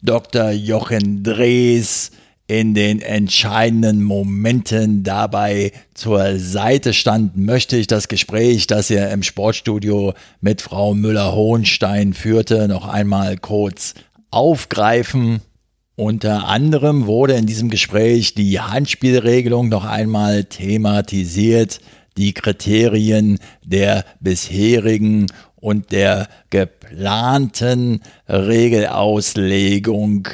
Dr. 0.02 0.52
Jochen 0.52 1.24
Drees 1.24 2.12
in 2.48 2.76
den 2.76 3.02
entscheidenden 3.02 4.04
Momenten 4.04 5.04
dabei 5.04 5.72
zur 5.96 6.38
Seite 6.38 6.94
stand, 6.94 7.36
möchte 7.36 7.76
ich 7.76 7.88
das 7.88 8.08
Gespräch, 8.08 8.68
das 8.68 8.92
er 8.92 9.12
im 9.12 9.24
Sportstudio 9.24 10.14
mit 10.42 10.62
Frau 10.62 10.94
Müller-Hohenstein 10.94 12.14
führte, 12.14 12.68
noch 12.68 12.88
einmal 12.88 13.38
kurz 13.38 13.96
aufgreifen. 14.30 15.42
Unter 15.96 16.48
anderem 16.48 17.08
wurde 17.08 17.34
in 17.34 17.48
diesem 17.48 17.70
Gespräch 17.70 18.36
die 18.36 18.60
Handspielregelung 18.60 19.70
noch 19.70 19.86
einmal 19.86 20.44
thematisiert, 20.44 21.80
die 22.18 22.34
Kriterien 22.34 23.40
der 23.64 24.06
bisherigen 24.20 25.28
und 25.56 25.92
der 25.92 26.28
geplanten 26.52 28.02
Regelauslegung 28.30 30.28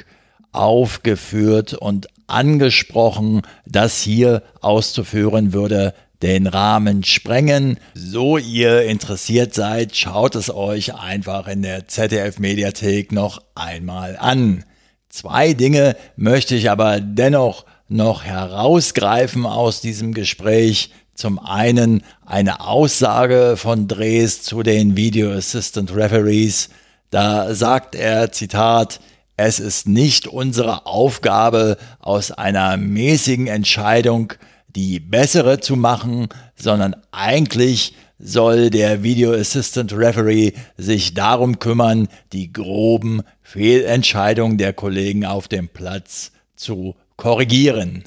aufgeführt 0.52 1.74
und 1.74 2.08
angesprochen, 2.28 3.42
das 3.66 4.02
hier 4.02 4.44
auszuführen 4.62 5.54
würde 5.54 5.94
den 6.22 6.48
Rahmen 6.48 7.04
sprengen. 7.04 7.80
So 7.94 8.38
ihr 8.38 8.84
interessiert 8.84 9.54
seid, 9.54 9.96
schaut 9.96 10.36
es 10.36 10.54
euch 10.54 10.94
einfach 10.96 11.48
in 11.48 11.64
der 11.64 11.88
ZDF 11.88 12.40
Mediathek 12.40 13.12
noch 13.12 13.42
einmal 13.56 14.18
an. 14.18 14.64
Zwei 15.10 15.54
Dinge 15.54 15.96
möchte 16.16 16.56
ich 16.56 16.70
aber 16.70 17.02
dennoch 17.02 17.66
noch 17.88 18.24
herausgreifen 18.24 19.46
aus 19.46 19.82
diesem 19.82 20.14
Gespräch. 20.14 20.92
Zum 21.14 21.40
einen 21.40 22.04
eine 22.26 22.62
Aussage 22.62 23.56
von 23.58 23.88
Drees 23.88 24.44
zu 24.44 24.64
den 24.64 24.96
Video 24.96 25.32
Assistant 25.32 25.94
Referees. 25.94 26.70
Da 27.10 27.54
sagt 27.54 27.96
er, 27.96 28.32
Zitat, 28.32 29.02
es 29.38 29.60
ist 29.60 29.88
nicht 29.88 30.28
unsere 30.28 30.86
Aufgabe, 30.86 31.78
aus 32.00 32.32
einer 32.32 32.78
mäßigen 32.78 33.48
Entscheidung 33.48 34.34
die 34.76 35.00
bessere 35.00 35.60
zu 35.60 35.76
machen, 35.76 36.30
sondern 36.56 36.96
eigentlich 37.12 37.94
soll 38.20 38.70
der 38.70 39.04
Video 39.04 39.34
Assistant 39.34 39.94
Referee 39.94 40.54
sich 40.78 41.14
darum 41.14 41.60
kümmern, 41.60 42.08
die 42.34 42.54
groben 42.54 43.24
Fehlentscheidungen 43.42 44.58
der 44.58 44.74
Kollegen 44.74 45.26
auf 45.26 45.48
dem 45.48 45.68
Platz 45.70 46.32
zu 46.56 46.96
korrigieren. 47.18 48.04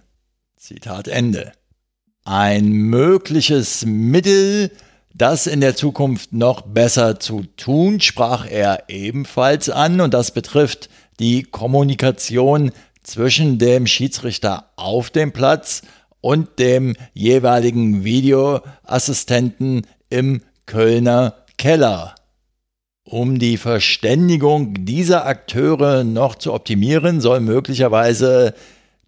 Zitat 0.57 1.09
Ende. 1.09 1.53
Ein 2.25 2.71
mögliches 2.71 3.85
Mittel, 3.85 4.71
das 5.15 5.47
in 5.47 5.61
der 5.61 5.77
Zukunft 5.77 6.33
noch 6.33 6.63
besser 6.63 7.21
zu 7.21 7.45
tun, 7.57 8.01
sprach 8.01 8.47
er 8.49 8.85
ebenfalls 8.89 9.69
an 9.69 10.01
und 10.01 10.15
das 10.15 10.31
betrifft 10.31 10.89
die 11.19 11.43
Kommunikation 11.43 12.73
zwischen 13.03 13.59
dem 13.59 13.87
Schiedsrichter 13.87 14.71
auf 14.77 15.11
dem 15.11 15.33
Platz 15.33 15.83
und 16.21 16.59
dem 16.59 16.97
jeweiligen 17.13 18.05
Videoassistenten 18.05 19.87
im 20.09 20.43
Kölner 20.67 21.35
Keller. 21.59 22.15
Um 23.05 23.39
die 23.39 23.59
Verständigung 23.59 24.87
dieser 24.87 25.27
Akteure 25.27 26.05
noch 26.05 26.37
zu 26.37 26.55
optimieren, 26.55 27.21
soll 27.21 27.41
möglicherweise 27.41 28.55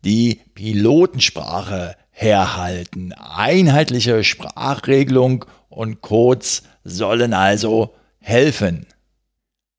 die 0.05 0.41
Pilotensprache 0.55 1.97
herhalten. 2.11 3.13
Einheitliche 3.15 4.23
Sprachregelung 4.23 5.47
und 5.71 6.03
Codes 6.03 6.63
sollen 6.85 7.33
also 7.33 7.95
helfen. 8.21 8.87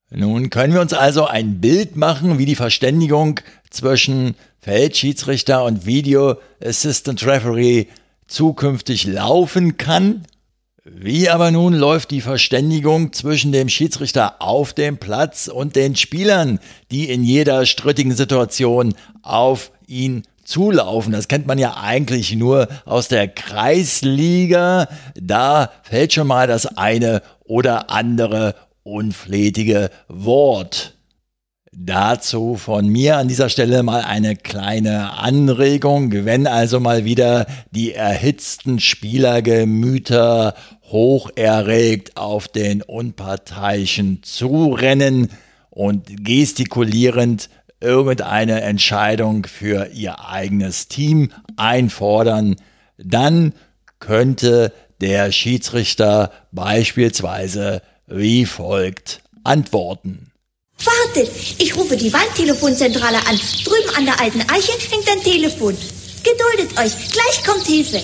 Nun 0.10 0.50
können 0.50 0.74
wir 0.74 0.82
uns 0.82 0.94
also 0.94 1.26
ein 1.26 1.60
Bild 1.60 1.98
machen, 1.98 2.38
wie 2.40 2.46
die 2.46 2.56
Verständigung 2.56 3.42
zwischen 3.70 4.36
Feldschiedsrichter 4.62 5.66
und 5.66 5.86
Video 5.86 6.36
Assistant 6.64 7.26
Referee 7.26 7.88
zukünftig 8.28 9.06
laufen 9.06 9.76
kann. 9.76 10.24
Wie 10.86 11.30
aber 11.30 11.52
nun 11.52 11.74
läuft 11.74 12.12
die 12.12 12.22
Verständigung 12.22 13.12
zwischen 13.12 13.52
dem 13.52 13.68
Schiedsrichter 13.68 14.42
auf 14.42 14.74
dem 14.74 14.98
Platz 14.98 15.50
und 15.50 15.76
den 15.76 15.98
Spielern, 15.98 16.60
die 16.90 17.10
in 17.10 17.24
jeder 17.24 17.66
strittigen 17.66 18.16
Situation 18.16 18.94
auf 19.24 19.72
ihn 19.88 20.24
zulaufen? 20.46 21.12
Das 21.12 21.28
kennt 21.28 21.48
man 21.48 21.60
ja 21.60 21.76
eigentlich 21.82 22.34
nur 22.34 22.70
aus 22.86 23.10
der 23.10 23.28
Kreisliga. 23.28 24.88
Da 25.16 25.74
fällt 25.84 26.14
schon 26.14 26.28
mal 26.28 26.48
das 26.48 26.78
eine 26.78 27.22
oder 27.44 27.90
andere 27.90 28.56
unflätige 28.88 29.90
Wort. 30.08 30.94
Dazu 31.72 32.56
von 32.56 32.88
mir 32.88 33.18
an 33.18 33.28
dieser 33.28 33.50
Stelle 33.50 33.84
mal 33.84 34.02
eine 34.02 34.36
kleine 34.36 35.14
Anregung. 35.14 36.12
Wenn 36.12 36.48
also 36.48 36.80
mal 36.80 37.06
wieder 37.06 37.46
die 37.72 37.94
erhitzten 37.94 38.80
Spielergemüter 38.80 40.56
hoch 40.84 41.30
erregt 41.36 42.18
auf 42.18 42.48
den 42.48 42.82
Unparteiischen 42.82 44.24
zurennen 44.24 45.30
und 45.70 46.26
gestikulierend 46.26 47.50
irgendeine 47.80 48.62
Entscheidung 48.62 49.46
für 49.46 49.88
ihr 49.94 50.26
eigenes 50.26 50.88
Team 50.88 51.30
einfordern, 51.58 52.56
dann 52.98 53.54
könnte 54.00 54.74
der 55.00 55.32
Schiedsrichter 55.32 56.32
beispielsweise 56.52 57.84
wie 58.08 58.46
folgt 58.46 59.22
antworten. 59.44 60.32
Wartet, 60.84 61.30
ich 61.58 61.76
rufe 61.76 61.98
die 61.98 62.12
Wandtelefonzentrale 62.14 63.18
an. 63.28 63.40
Drüben 63.64 63.96
an 63.96 64.06
der 64.06 64.20
alten 64.22 64.42
Eiche 64.42 64.74
hängt 64.90 65.10
ein 65.10 65.24
Telefon. 65.24 65.76
Geduldet 66.24 66.78
euch, 66.78 67.12
gleich 67.12 67.44
kommt 67.46 67.66
Hilfe. 67.66 68.02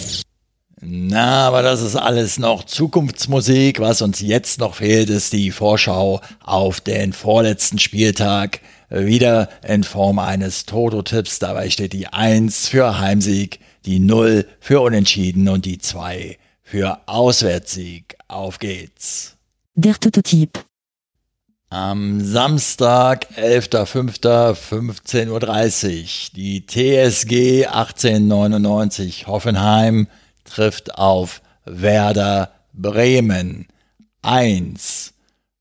Na, 0.86 1.48
aber 1.48 1.62
das 1.62 1.82
ist 1.82 1.96
alles 1.96 2.40
noch 2.40 2.66
Zukunftsmusik. 2.66 3.80
Was 3.80 4.02
uns 4.02 4.20
jetzt 4.20 4.60
noch 4.60 4.76
fehlt, 4.76 5.10
ist 5.10 5.32
die 5.32 5.52
Vorschau 5.52 6.20
auf 6.44 6.82
den 6.82 7.14
vorletzten 7.14 7.80
Spieltag. 7.80 8.60
Wieder 8.90 9.50
in 9.66 9.84
Form 9.84 10.20
eines 10.20 10.66
Toto-Tipps. 10.66 11.40
Dabei 11.40 11.70
steht 11.70 11.94
die 11.94 12.08
1 12.08 12.68
für 12.68 13.00
Heimsieg, 13.00 13.60
die 13.86 14.00
0 14.00 14.46
für 14.60 14.82
Unentschieden 14.82 15.48
und 15.48 15.66
die 15.66 15.78
2 15.78 16.38
für 16.64 17.00
Auswärtssieg. 17.06 18.18
Auf 18.28 18.60
geht's. 18.60 19.33
Der 19.76 19.96
Toto-Tipp. 19.96 20.64
Am 21.70 22.22
Samstag, 22.22 23.26
11.05.15.30 23.36 25.32
Uhr, 25.32 26.30
die 26.36 26.68
TSG 26.68 27.66
1899 27.66 29.26
Hoffenheim 29.26 30.08
trifft 30.44 30.94
auf 30.94 31.42
Werder 31.66 32.52
Bremen. 32.74 33.66
1. 34.22 35.16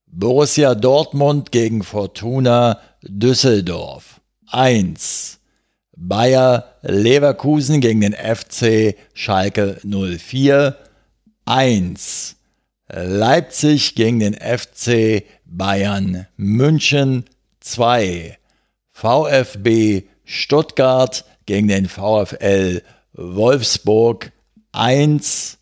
Borussia 0.07 0.75
Dortmund 0.75 1.51
gegen 1.51 1.83
Fortuna 1.83 2.81
Düsseldorf. 3.03 4.21
1. 4.51 5.39
Bayer 5.97 6.75
Leverkusen 6.83 7.81
gegen 7.81 8.03
den 8.03 8.13
FC 8.13 8.95
Schalke 9.15 9.81
04. 9.83 10.77
1. 11.47 12.37
Leipzig 12.95 13.95
gegen 13.95 14.20
den 14.20 14.34
FC 14.34 15.24
Bayern 15.47 16.26
München 16.36 17.24
2. 17.61 18.36
VfB 18.93 20.03
Stuttgart 20.24 21.24
gegen 21.47 21.68
den 21.68 21.88
VfL 21.88 22.82
Wolfsburg 23.14 24.32
1. 24.72 25.57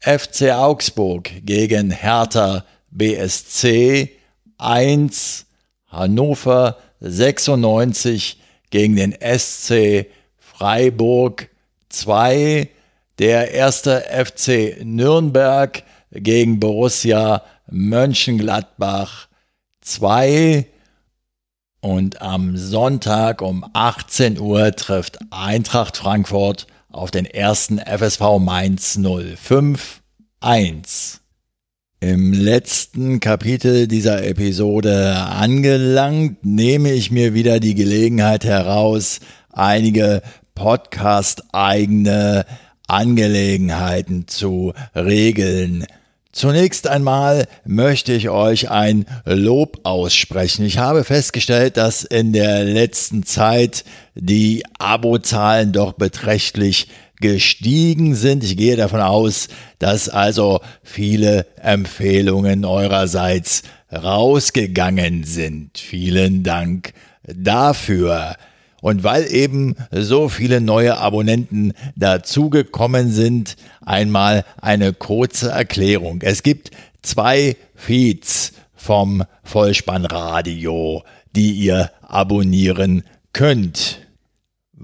FC 0.00 0.50
Augsburg 0.50 1.30
gegen 1.44 1.92
Hertha 1.92 2.64
BSC 2.90 4.10
1. 4.58 5.46
Hannover 5.86 6.78
96 6.98 8.40
gegen 8.70 8.96
den 8.96 9.14
SC 9.20 10.06
Freiburg 10.36 11.48
2. 11.90 12.68
Der 13.20 13.52
erste 13.52 14.00
FC 14.00 14.78
Nürnberg 14.82 15.84
gegen 16.12 16.60
Borussia 16.60 17.42
Mönchengladbach 17.70 19.28
2 19.80 20.66
und 21.80 22.22
am 22.22 22.56
Sonntag 22.56 23.42
um 23.42 23.64
18 23.72 24.38
Uhr 24.38 24.72
trifft 24.76 25.18
Eintracht 25.30 25.96
Frankfurt 25.96 26.66
auf 26.90 27.10
den 27.10 27.26
ersten 27.26 27.78
FSV 27.78 28.38
Mainz 28.38 28.98
05 29.00 30.00
1. 30.40 31.20
Im 32.00 32.32
letzten 32.32 33.20
Kapitel 33.20 33.86
dieser 33.86 34.24
Episode 34.24 35.16
angelangt, 35.16 36.44
nehme 36.44 36.92
ich 36.92 37.10
mir 37.10 37.32
wieder 37.32 37.60
die 37.60 37.74
Gelegenheit 37.74 38.44
heraus, 38.44 39.20
einige 39.52 40.22
Podcast-eigene 40.54 42.44
Angelegenheiten 42.88 44.26
zu 44.28 44.72
regeln. 44.94 45.86
Zunächst 46.32 46.88
einmal 46.88 47.46
möchte 47.66 48.14
ich 48.14 48.30
euch 48.30 48.70
ein 48.70 49.04
Lob 49.26 49.80
aussprechen. 49.82 50.64
Ich 50.64 50.78
habe 50.78 51.04
festgestellt, 51.04 51.76
dass 51.76 52.04
in 52.04 52.32
der 52.32 52.64
letzten 52.64 53.24
Zeit 53.24 53.84
die 54.14 54.64
Abozahlen 54.78 55.72
doch 55.72 55.92
beträchtlich 55.92 56.88
gestiegen 57.20 58.14
sind. 58.14 58.44
Ich 58.44 58.56
gehe 58.56 58.76
davon 58.76 59.00
aus, 59.00 59.48
dass 59.78 60.08
also 60.08 60.60
viele 60.82 61.46
Empfehlungen 61.60 62.64
eurerseits 62.64 63.62
rausgegangen 63.92 65.24
sind. 65.24 65.76
Vielen 65.76 66.42
Dank 66.42 66.94
dafür. 67.24 68.36
Und 68.82 69.04
weil 69.04 69.32
eben 69.32 69.76
so 69.92 70.28
viele 70.28 70.60
neue 70.60 70.98
Abonnenten 70.98 71.72
dazugekommen 71.94 73.12
sind, 73.12 73.56
einmal 73.80 74.44
eine 74.60 74.92
kurze 74.92 75.50
Erklärung. 75.50 76.20
Es 76.20 76.42
gibt 76.42 76.72
zwei 77.00 77.56
Feeds 77.76 78.52
vom 78.74 79.22
Vollspannradio, 79.44 81.04
die 81.34 81.52
ihr 81.52 81.92
abonnieren 82.02 83.04
könnt. 83.32 84.00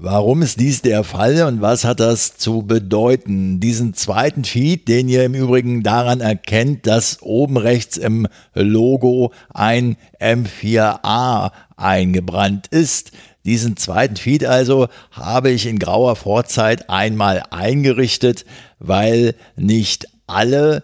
Warum 0.01 0.43
ist 0.43 0.61
dies 0.61 0.81
der 0.81 1.03
Fall 1.03 1.43
und 1.43 1.61
was 1.61 1.85
hat 1.85 1.99
das 1.99 2.37
zu 2.37 2.63
bedeuten? 2.63 3.59
Diesen 3.59 3.95
zweiten 3.95 4.45
Feed, 4.45 4.87
den 4.87 5.09
ihr 5.09 5.25
im 5.25 5.35
Übrigen 5.35 5.83
daran 5.83 6.21
erkennt, 6.21 6.87
dass 6.87 7.21
oben 7.21 7.57
rechts 7.57 7.97
im 7.97 8.29
Logo 8.55 9.33
ein 9.53 9.97
M4A 10.21 11.51
eingebrannt 11.77 12.69
ist, 12.69 13.11
diesen 13.45 13.77
zweiten 13.77 14.17
Feed 14.17 14.45
also 14.45 14.89
habe 15.11 15.51
ich 15.51 15.67
in 15.67 15.79
grauer 15.79 16.17
Vorzeit 16.17 16.91
einmal 16.91 17.43
eingerichtet, 17.51 18.45
weil 18.79 19.35
nicht 19.57 20.07
alle 20.27 20.83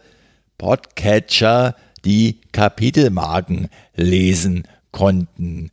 Podcatcher 0.57 1.75
die 2.05 2.41
Kapitelmarken 2.53 3.69
lesen 3.95 4.65
konnten. 4.93 5.71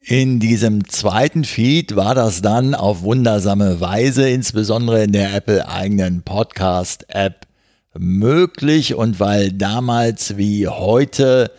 In 0.00 0.40
diesem 0.40 0.88
zweiten 0.88 1.44
Feed 1.44 1.96
war 1.96 2.14
das 2.14 2.40
dann 2.40 2.74
auf 2.74 3.02
wundersame 3.02 3.80
Weise, 3.80 4.28
insbesondere 4.30 5.04
in 5.04 5.12
der 5.12 5.34
Apple 5.34 5.68
eigenen 5.68 6.22
Podcast-App, 6.22 7.46
möglich 7.94 8.94
und 8.94 9.20
weil 9.20 9.52
damals 9.52 10.36
wie 10.36 10.68
heute 10.68 11.50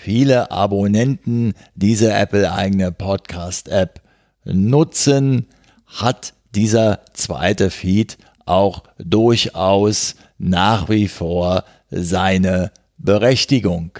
viele 0.00 0.52
Abonnenten 0.52 1.54
diese 1.74 2.12
Apple-eigene 2.12 2.92
Podcast-App 2.92 4.00
nutzen, 4.44 5.48
hat 5.86 6.34
dieser 6.54 7.00
zweite 7.14 7.70
Feed 7.70 8.16
auch 8.46 8.84
durchaus 8.98 10.14
nach 10.38 10.88
wie 10.88 11.08
vor 11.08 11.64
seine 11.90 12.70
Berechtigung. 12.96 13.90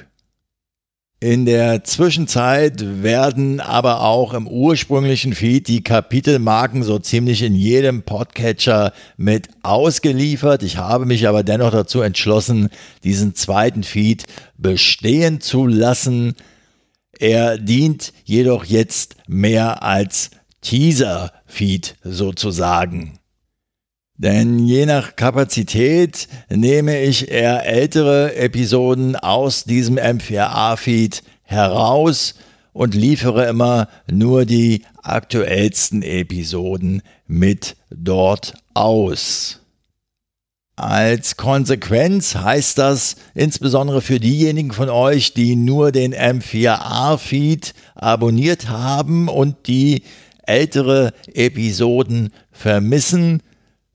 In 1.20 1.46
der 1.46 1.82
Zwischenzeit 1.82 3.02
werden 3.02 3.58
aber 3.58 4.02
auch 4.02 4.34
im 4.34 4.46
ursprünglichen 4.46 5.34
Feed 5.34 5.66
die 5.66 5.82
Kapitelmarken 5.82 6.84
so 6.84 7.00
ziemlich 7.00 7.42
in 7.42 7.56
jedem 7.56 8.04
Podcatcher 8.04 8.92
mit 9.16 9.48
ausgeliefert. 9.64 10.62
Ich 10.62 10.76
habe 10.76 11.06
mich 11.06 11.26
aber 11.26 11.42
dennoch 11.42 11.72
dazu 11.72 12.02
entschlossen, 12.02 12.68
diesen 13.02 13.34
zweiten 13.34 13.82
Feed 13.82 14.26
bestehen 14.58 15.40
zu 15.40 15.66
lassen. 15.66 16.36
Er 17.18 17.58
dient 17.58 18.12
jedoch 18.22 18.64
jetzt 18.64 19.16
mehr 19.26 19.82
als 19.82 20.30
Teaser-Feed 20.60 21.96
sozusagen. 22.04 23.18
Denn 24.18 24.58
je 24.58 24.84
nach 24.84 25.14
Kapazität 25.14 26.26
nehme 26.50 27.00
ich 27.02 27.30
eher 27.30 27.64
ältere 27.64 28.34
Episoden 28.34 29.14
aus 29.14 29.62
diesem 29.62 29.96
M4A-Feed 29.96 31.22
heraus 31.42 32.34
und 32.72 32.96
liefere 32.96 33.46
immer 33.46 33.88
nur 34.10 34.44
die 34.44 34.82
aktuellsten 35.02 36.02
Episoden 36.02 37.02
mit 37.28 37.76
dort 37.90 38.54
aus. 38.74 39.60
Als 40.74 41.36
Konsequenz 41.36 42.34
heißt 42.34 42.76
das 42.76 43.16
insbesondere 43.34 44.02
für 44.02 44.18
diejenigen 44.18 44.72
von 44.72 44.88
euch, 44.88 45.32
die 45.32 45.54
nur 45.54 45.92
den 45.92 46.12
M4A-Feed 46.12 47.72
abonniert 47.94 48.68
haben 48.68 49.28
und 49.28 49.68
die 49.68 50.02
ältere 50.42 51.12
Episoden 51.34 52.30
vermissen, 52.50 53.42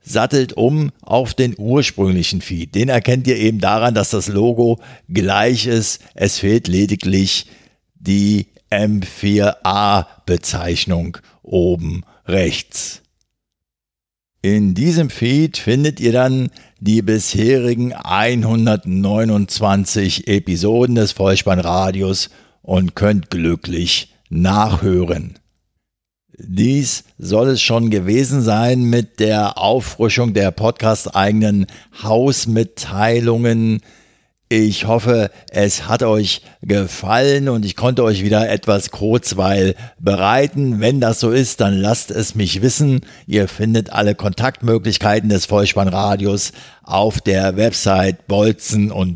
sattelt 0.04 0.54
um 0.54 0.92
auf 1.02 1.34
den 1.34 1.56
ursprünglichen 1.58 2.42
Feed. 2.42 2.76
Den 2.76 2.90
erkennt 2.90 3.26
ihr 3.28 3.38
eben 3.38 3.60
daran, 3.60 3.96
dass 3.96 4.12
das 4.12 4.28
Logo 4.28 4.80
gleich 5.10 5.66
ist. 5.66 6.02
Es 6.14 6.38
fehlt 6.40 6.68
lediglich 6.68 7.48
die 7.96 8.48
M4A-Bezeichnung 8.70 11.18
oben 11.42 12.04
rechts. 12.26 13.02
In 14.42 14.74
diesem 14.74 15.10
Feed 15.10 15.58
findet 15.58 16.02
ihr 16.02 16.12
dann 16.12 16.50
die 16.82 17.02
bisherigen 17.02 17.94
129 17.94 20.28
Episoden 20.28 20.96
des 20.96 21.14
Vollspannradios 21.14 22.30
und 22.62 22.94
könnt 22.94 23.30
glücklich 23.30 24.14
nachhören. 24.30 25.40
Dies 26.40 27.04
soll 27.20 27.50
es 27.50 27.62
schon 27.62 27.92
gewesen 27.92 28.42
sein 28.42 28.86
mit 28.86 29.20
der 29.20 29.60
Auffrischung 29.60 30.34
der 30.34 30.50
podcast-eigenen 30.50 31.68
Hausmitteilungen. 32.02 33.82
Ich 34.50 34.88
hoffe, 34.88 35.30
es 35.52 35.88
hat 35.88 36.02
euch 36.02 36.42
gefallen 36.64 37.50
und 37.50 37.66
ich 37.66 37.76
konnte 37.76 38.04
euch 38.04 38.24
wieder 38.24 38.50
etwas 38.50 38.90
Kurzweil 38.90 39.76
bereiten. 40.00 40.80
Wenn 40.80 41.00
das 41.00 41.20
so 41.20 41.30
ist, 41.30 41.62
dann 41.62 41.78
lasst 41.78 42.10
es 42.10 42.34
mich 42.34 42.64
wissen. 42.64 43.02
Ihr 43.28 43.48
findet 43.48 43.94
alle 43.94 44.16
Kontaktmöglichkeiten 44.16 45.30
des 45.30 45.46
Vollspannradios 45.46 46.52
auf 46.82 47.22
der 47.22 47.58
Website 47.58 48.26
bolzen 48.28 48.92
und 48.92 49.14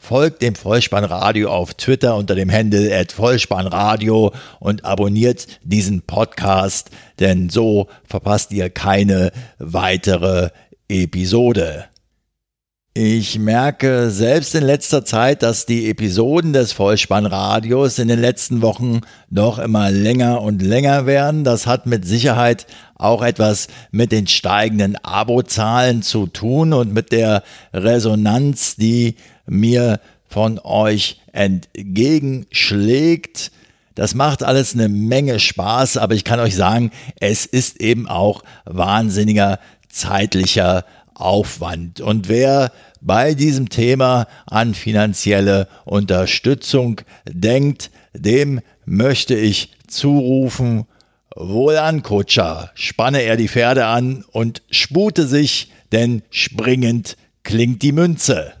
Folgt 0.00 0.42
dem 0.42 0.54
Vollspannradio 0.54 1.50
auf 1.50 1.74
Twitter 1.74 2.16
unter 2.16 2.34
dem 2.34 2.50
Handle 2.50 3.04
Vollspannradio 3.12 4.32
und 4.60 4.84
abonniert 4.84 5.46
diesen 5.62 6.02
Podcast, 6.02 6.90
denn 7.18 7.50
so 7.50 7.88
verpasst 8.04 8.52
ihr 8.52 8.70
keine 8.70 9.32
weitere 9.58 10.50
Episode. 10.88 11.86
Ich 12.94 13.38
merke 13.38 14.10
selbst 14.10 14.56
in 14.56 14.64
letzter 14.64 15.04
Zeit, 15.04 15.44
dass 15.44 15.66
die 15.66 15.88
Episoden 15.88 16.52
des 16.52 16.72
Vollspannradios 16.72 18.00
in 18.00 18.08
den 18.08 18.18
letzten 18.18 18.60
Wochen 18.60 19.02
doch 19.30 19.60
immer 19.60 19.90
länger 19.90 20.42
und 20.42 20.62
länger 20.62 21.06
werden. 21.06 21.44
Das 21.44 21.68
hat 21.68 21.86
mit 21.86 22.04
Sicherheit 22.04 22.66
auch 22.96 23.22
etwas 23.22 23.68
mit 23.92 24.10
den 24.10 24.26
steigenden 24.26 24.96
Abozahlen 24.96 26.02
zu 26.02 26.26
tun 26.26 26.72
und 26.72 26.92
mit 26.92 27.12
der 27.12 27.44
Resonanz, 27.72 28.74
die 28.74 29.14
mir 29.48 30.00
von 30.28 30.58
euch 30.58 31.20
entgegenschlägt. 31.32 33.50
Das 33.94 34.14
macht 34.14 34.42
alles 34.44 34.74
eine 34.74 34.88
Menge 34.88 35.40
Spaß, 35.40 35.96
aber 35.96 36.14
ich 36.14 36.24
kann 36.24 36.38
euch 36.38 36.54
sagen, 36.54 36.92
es 37.18 37.46
ist 37.46 37.80
eben 37.80 38.08
auch 38.08 38.44
wahnsinniger 38.64 39.58
zeitlicher 39.88 40.84
Aufwand. 41.14 42.00
Und 42.00 42.28
wer 42.28 42.70
bei 43.00 43.34
diesem 43.34 43.68
Thema 43.68 44.28
an 44.46 44.74
finanzielle 44.74 45.68
Unterstützung 45.84 47.00
denkt, 47.28 47.90
dem 48.14 48.60
möchte 48.84 49.34
ich 49.34 49.72
zurufen, 49.88 50.86
wohlan 51.34 52.02
Kutscher, 52.02 52.70
spanne 52.74 53.22
er 53.22 53.36
die 53.36 53.48
Pferde 53.48 53.86
an 53.86 54.24
und 54.30 54.62
spute 54.70 55.26
sich, 55.26 55.72
denn 55.92 56.22
springend 56.30 57.16
klingt 57.42 57.82
die 57.82 57.92
Münze. 57.92 58.52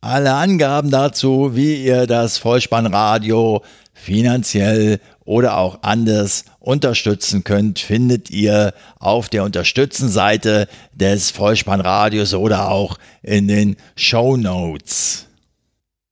Alle 0.00 0.34
Angaben 0.34 0.90
dazu, 0.90 1.56
wie 1.56 1.84
ihr 1.84 2.06
das 2.06 2.38
Vollspannradio 2.38 3.62
finanziell 3.92 5.00
oder 5.24 5.56
auch 5.56 5.78
anders 5.82 6.44
unterstützen 6.60 7.42
könnt, 7.44 7.78
findet 7.78 8.30
ihr 8.30 8.74
auf 9.00 9.28
der 9.28 9.42
Unterstützenseite 9.42 10.68
des 10.92 11.30
Vollspannradios 11.30 12.34
oder 12.34 12.70
auch 12.70 12.98
in 13.22 13.48
den 13.48 13.76
Show 13.96 14.36
Notes. 14.36 15.26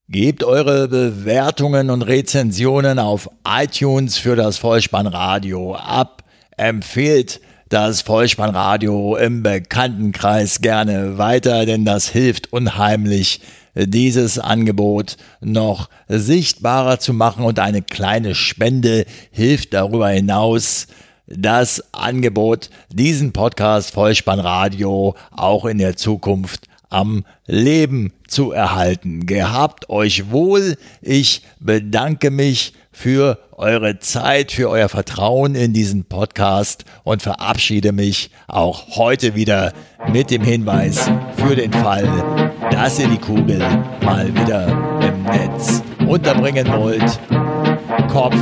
Gebt 0.09 0.45
eure 0.45 0.89
Bewertungen 0.89 1.91
und 1.91 2.03
Rezensionen 2.03 2.99
auf 2.99 3.29
iTunes 3.47 4.19
für 4.19 4.35
das 4.35 4.59
Vollspannradio 4.59 5.77
ab, 5.77 6.25
empfehlt 6.57 7.41
das 7.69 8.03
Vollspannradio 8.03 9.17
im 9.17 9.43
Bekanntenkreis 9.43 10.61
gerne 10.61 11.17
weiter, 11.19 11.65
denn 11.67 11.85
das 11.85 12.09
hilft 12.09 12.53
unheimlich, 12.53 13.41
dieses 13.75 14.39
Angebot 14.39 15.17
noch 15.41 15.89
sichtbarer 16.09 16.99
zu 16.99 17.13
machen 17.13 17.45
und 17.45 17.59
eine 17.59 17.83
kleine 17.83 18.35
Spende 18.35 19.05
hilft 19.31 19.75
darüber 19.75 20.09
hinaus, 20.09 20.87
das 21.27 21.83
Angebot, 21.93 22.71
diesen 22.91 23.33
Podcast 23.33 23.93
Vollspannradio 23.93 25.15
auch 25.31 25.65
in 25.65 25.79
der 25.79 25.97
Zukunft 25.97 26.69
am 26.91 27.25
Leben 27.47 28.13
zu 28.29 28.53
erhalten. 28.53 29.27
Gehabt 29.27 29.89
euch 29.91 30.31
wohl. 30.31 30.77
Ich 31.03 31.43
bedanke 31.61 32.31
mich 32.31 32.75
für 32.95 33.39
eure 33.53 33.99
Zeit, 33.99 34.53
für 34.53 34.71
euer 34.71 34.89
Vertrauen 34.89 35.55
in 35.57 35.73
diesen 35.73 36.05
Podcast 36.05 36.85
und 37.03 37.23
verabschiede 37.23 37.93
mich 37.93 38.31
auch 38.47 38.97
heute 38.97 39.35
wieder 39.35 39.73
mit 40.11 40.31
dem 40.31 40.43
Hinweis 40.43 41.11
für 41.37 41.57
den 41.57 41.73
Fall, 41.73 42.09
dass 42.71 42.99
ihr 42.99 43.09
die 43.09 43.19
Kugel 43.19 43.59
mal 44.03 44.33
wieder 44.35 44.69
im 45.01 45.23
Netz 45.25 45.83
unterbringen 46.07 46.69
wollt. 46.73 47.21
Kopf, 48.09 48.37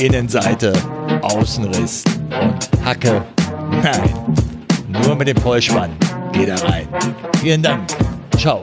Innenseite, 0.00 0.72
Außenriss 1.22 2.04
und 2.40 2.84
Hacke. 2.84 3.22
Nein, 3.82 4.14
nur 5.04 5.16
mit 5.16 5.28
dem 5.28 5.36
Vollspann 5.36 5.90
geht 6.32 6.48
er 6.48 6.62
rein. 6.62 6.88
Vielen 7.40 7.62
Dank. 7.62 7.82
Ciao. 8.38 8.62